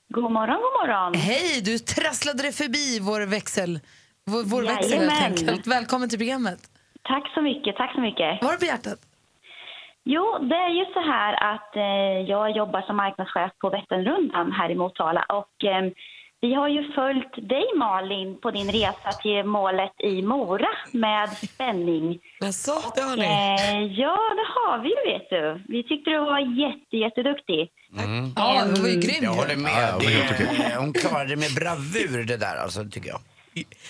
[0.09, 1.13] God morgon, god morgon.
[1.13, 3.79] Hej, du trasslade dig förbi vår växel.
[4.25, 5.67] Vår, vår växel helt enkelt.
[5.67, 6.59] Välkommen till programmet.
[7.03, 8.37] Tack så mycket, tack så mycket.
[8.41, 8.99] Vad har du på hjärtat?
[10.03, 14.69] Jo, det är ju så här att eh, jag jobbar som marknadschef på Vätternrundan här
[14.71, 15.91] i Motala och eh,
[16.41, 22.19] vi har ju följt dig Malin på din resa till målet i Mora med spänning.
[22.39, 23.23] Jaså, det har ni?
[23.23, 25.73] Eh, ja, det har vi ju vet du.
[25.73, 27.69] Vi tyckte du var jätte, jätteduktig.
[27.99, 28.33] Mm.
[28.35, 29.71] Ja, det var ju grym Jag håller med.
[29.71, 33.19] Ja, det hon klarade det med bravur det där alltså, tycker jag.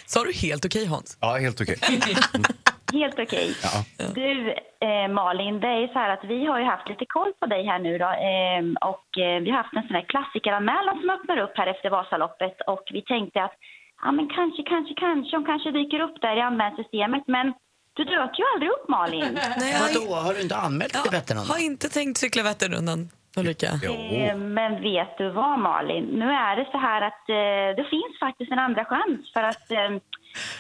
[0.05, 1.17] Sa du helt okej Hans?
[1.21, 1.77] Ja, helt okej.
[2.93, 3.55] Helt okej.
[3.63, 3.83] Ja.
[4.15, 4.51] Du,
[4.88, 7.65] eh, Malin, det är så här att vi har ju haft lite koll på dig
[7.65, 8.05] här nu då.
[8.29, 11.89] Eh, och eh, vi har haft en sån här klassikeranmälan som öppnar upp här efter
[11.89, 12.55] Vasaloppet.
[12.67, 13.55] Och vi tänkte att,
[14.03, 17.23] ja men kanske, kanske, kanske, hon kanske dyker upp där i anmälningssystemet.
[17.27, 17.53] Men
[17.93, 19.25] du dök ju aldrig upp Malin.
[19.57, 21.51] Nej, jag har, Vadå, har du inte anmält dig till Vätternrundan?
[21.55, 23.67] har inte tänkt cykla Vätternrundan, Ulrika.
[23.67, 26.03] Eh, Men vet du vad Malin?
[26.03, 29.71] Nu är det så här att eh, det finns faktiskt en andra chans för att
[29.71, 29.89] eh,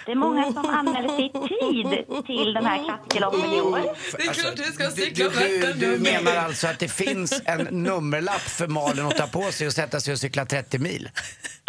[0.05, 3.81] Det är många som anmäler sig i tid till den här klassikerloppet i år.
[4.17, 7.67] Det är klart du ska cykla du, du, du menar alltså att det finns en
[7.83, 11.09] nummerlapp för Malin att ta på sig och sätta sig och cykla 30 mil?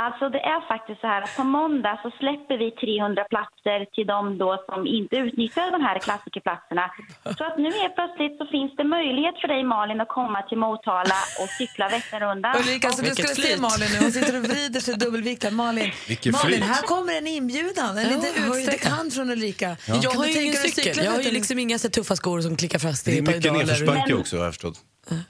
[0.07, 4.07] Alltså det är faktiskt så här att på måndag så släpper vi 300 platser till
[4.07, 6.91] de då som inte utnyttjar de här klassikerplatserna.
[7.39, 10.59] Så att nu helt plötsligt så finns det möjlighet för dig Malin att komma till
[10.59, 12.57] Motala och cykla Vätternrundan.
[12.57, 13.99] Ulrika, alltså, du skulle se Malin nu.
[14.05, 15.51] Hon sitter och vrider sig dubbelviktad.
[15.51, 16.65] Malin, Malin flyt.
[16.65, 17.98] här kommer en inbjudan.
[18.01, 19.77] En Ja, liten jag utsträckt hand från Ulrika.
[19.87, 21.05] Jag Kan har ju ingen cykel.
[21.05, 23.53] Jag har ju liksom inga så tuffa skor som klickar fast Det är i mycket
[23.53, 24.81] nedförsbacke också har jag förstått.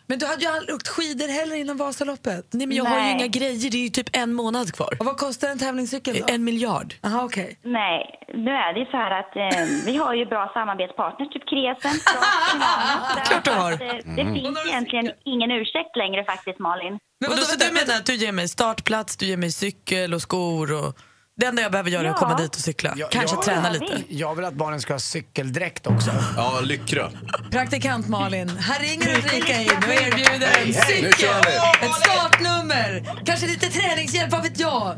[0.06, 2.46] Men du hade ju aldrig åkt skidor heller innan Vasaloppet.
[2.52, 3.70] Nej, men jag har ju inga grejer.
[3.70, 4.96] Det är ju typ en månad kvar.
[5.00, 6.26] Och vad kostar en tävlingscykel då?
[6.28, 6.94] En miljard.
[7.04, 7.58] Aha, okej.
[7.64, 8.00] Nej,
[8.34, 12.00] nu är det ju så här att eh, vi har ju bra samarbetspartners, typ Kresen.
[13.28, 13.72] Klart du har.
[13.72, 14.34] Att, eh, det Mm.
[14.34, 16.92] finns egentligen ingen ursäkt längre faktiskt, Malin.
[17.28, 20.22] och då, så du menar att du ger mig startplats, du ger mig cykel och
[20.22, 20.98] skor och...
[21.38, 22.26] Det enda jag behöver göra är att Ja.
[22.26, 22.92] komma dit och cykla.
[22.96, 24.02] Jag- Kanske jag- träna lite.
[24.08, 26.10] Jag vill att barnen ska ha cykeldräkt också.
[26.36, 27.10] Ja, lyckra.
[27.50, 31.86] Praktikant Malin, här ringer Ulrika in och erbjuder en nu cykel, kör vi.
[31.86, 34.94] ett startnummer, kanske lite träningshjälp, vad vet jag?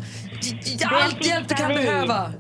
[1.05, 1.75] Allt hjälp du kan vi.
[1.75, 2.33] behöva.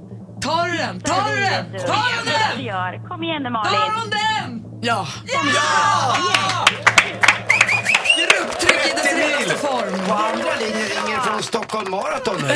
[0.42, 1.00] Tar du den?
[1.00, 1.86] Tar du den?
[1.86, 2.64] Tar du den?
[2.64, 3.08] Gör.
[3.08, 3.72] Kom igen nu, Malin.
[3.72, 4.64] Tar hon den?
[4.82, 5.06] Ja!
[5.26, 7.29] Grupptryck
[8.88, 9.94] i dess renaste form.
[10.08, 12.48] På andra linjen ringer från Stockholm Marathon nu.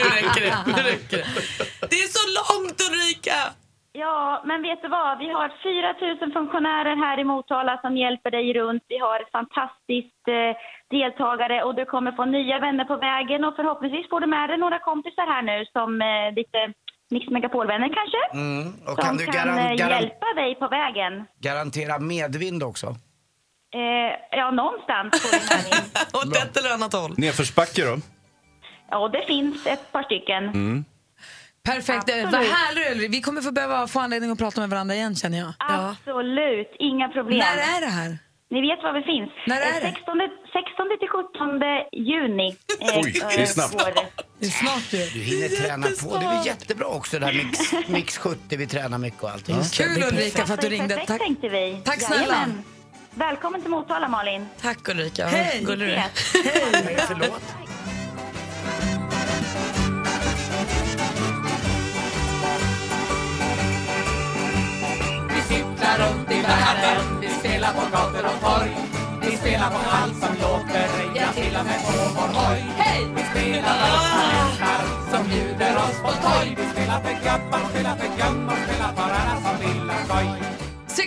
[0.00, 0.56] nu räcker det.
[0.66, 1.26] Nu räcker det.
[1.90, 3.40] Det är så långt Ulrika!
[3.92, 5.18] Ja, men vet du vad?
[5.18, 8.84] Vi har 4 000 funktionärer här i Motala som hjälper dig runt.
[8.88, 10.52] Vi har fantastiskt eh,
[10.96, 14.58] deltagare och du kommer få nya vänner på vägen och förhoppningsvis får du med dig
[14.58, 16.58] några kompisar här nu som eh, lite
[17.10, 18.22] Mix Megapol-vänner kanske?
[18.32, 18.66] Mm.
[18.88, 21.12] Och som kan du kan garan, eh, garan, hjälpa dig på vägen.
[21.46, 22.86] garantera medvind också?
[23.74, 25.80] Eh, ja, någonstans får du med dig.
[26.12, 27.14] Åt ett eller annat håll.
[27.18, 27.98] Nedförsbacke då?
[28.90, 30.44] Ja, det finns ett par stycken.
[30.44, 30.84] Mm.
[31.64, 32.24] Perfekt, Absolut.
[32.24, 33.10] vad härligt.
[33.10, 35.52] Vi kommer få behöva få anledning att prata med varandra igen känner jag.
[35.58, 37.38] Absolut, inga problem.
[37.38, 38.18] När är det här?
[38.50, 39.30] Ni vet var vi finns.
[39.46, 40.18] När är Eh, 16,
[40.52, 41.60] 16 till 17
[41.92, 42.56] juni.
[42.80, 43.84] eh, Oj, det är eh, snabbt.
[44.38, 44.98] Det är snart ju.
[44.98, 46.18] Du hinner träna på.
[46.18, 47.58] Det är jättebra också det här mix,
[47.88, 48.56] mix 70.
[48.56, 49.56] Vi tränar mycket och allting.
[49.72, 50.88] Kul Ulrika för att du ringde.
[50.94, 51.18] Perfekt Tack.
[51.18, 51.80] tänkte vi.
[51.84, 52.22] Tack snälla.
[52.22, 52.64] Jajamän.
[53.18, 54.46] Välkommen till Motala Malin.
[54.60, 55.26] Tack Ulrika.
[55.26, 55.62] Hej.
[55.64, 55.98] Gullig du är.
[55.98, 57.42] Hej, förlåt.
[65.34, 68.76] Vi cyklar runt i världen, vi spelar på gator och torg.
[69.22, 72.64] Vi spelar på allt som låter, ja till och med på vår hoj.
[72.76, 73.06] Hej!
[73.16, 76.56] Vi spelar allsånger som bjuder oss på toj.
[76.58, 79.77] Vi spelar för gammal, spelar för gammal, spelar för alla som vill.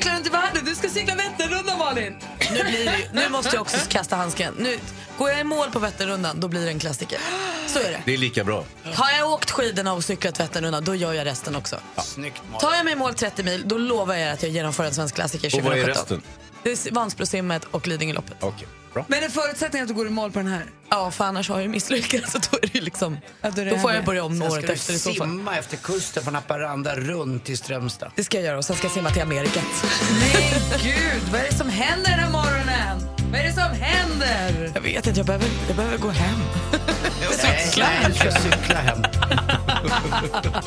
[0.02, 2.16] Cyklar runt i världen, du ska cykla Vätternrundan Malin.
[2.40, 4.54] Nu, blir det, nu måste jag också kasta handsken.
[4.60, 4.80] Nu,
[5.18, 7.20] går jag i mål på Vätternrundan, då blir det en klassiker.
[7.68, 8.02] Så är det.
[8.06, 8.66] Det är lika bra.
[8.84, 11.80] Har jag åkt skidorna och cyklat Vätternrundan, då gör jag resten också.
[12.04, 14.84] Snyggt Tar jag mig i mål 30 mil, då lovar jag er att jag genomför
[14.84, 16.18] en svensk klassiker Och vad är 2017.
[16.18, 16.22] resten?
[16.64, 18.38] Det är Vansbrosimmet och Lidingöloppet.
[18.40, 19.06] Okej, bra.
[19.08, 20.66] Men en förutsättning att du går i mål på den här?
[20.90, 22.32] Ja, för annars har jag misslyckats.
[22.32, 24.70] Så då, är det liksom, Ja, då är det då får jag börja om året
[24.70, 25.28] efter i så fall.
[25.30, 28.12] simma efter kusten från Haparanda runt till Strömstad.
[28.16, 29.64] Det ska jag göra och sen ska jag simma till Amerikat.
[30.10, 33.08] Men gud, vad är det som händer den här morgonen?
[33.32, 34.72] Vad är det som händer?
[34.76, 36.40] Jag vet inte, jag behöver, jag behöver gå hem.
[37.28, 37.86] och cykla.
[37.86, 39.02] Nej, jag ska cykla hem.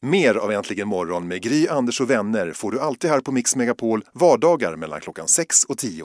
[0.00, 3.56] Mer av Äntligen morgon med Gry, Anders och vänner får du alltid här på Mix
[3.56, 6.04] Megapol vardagar mellan klockan 6 och 10.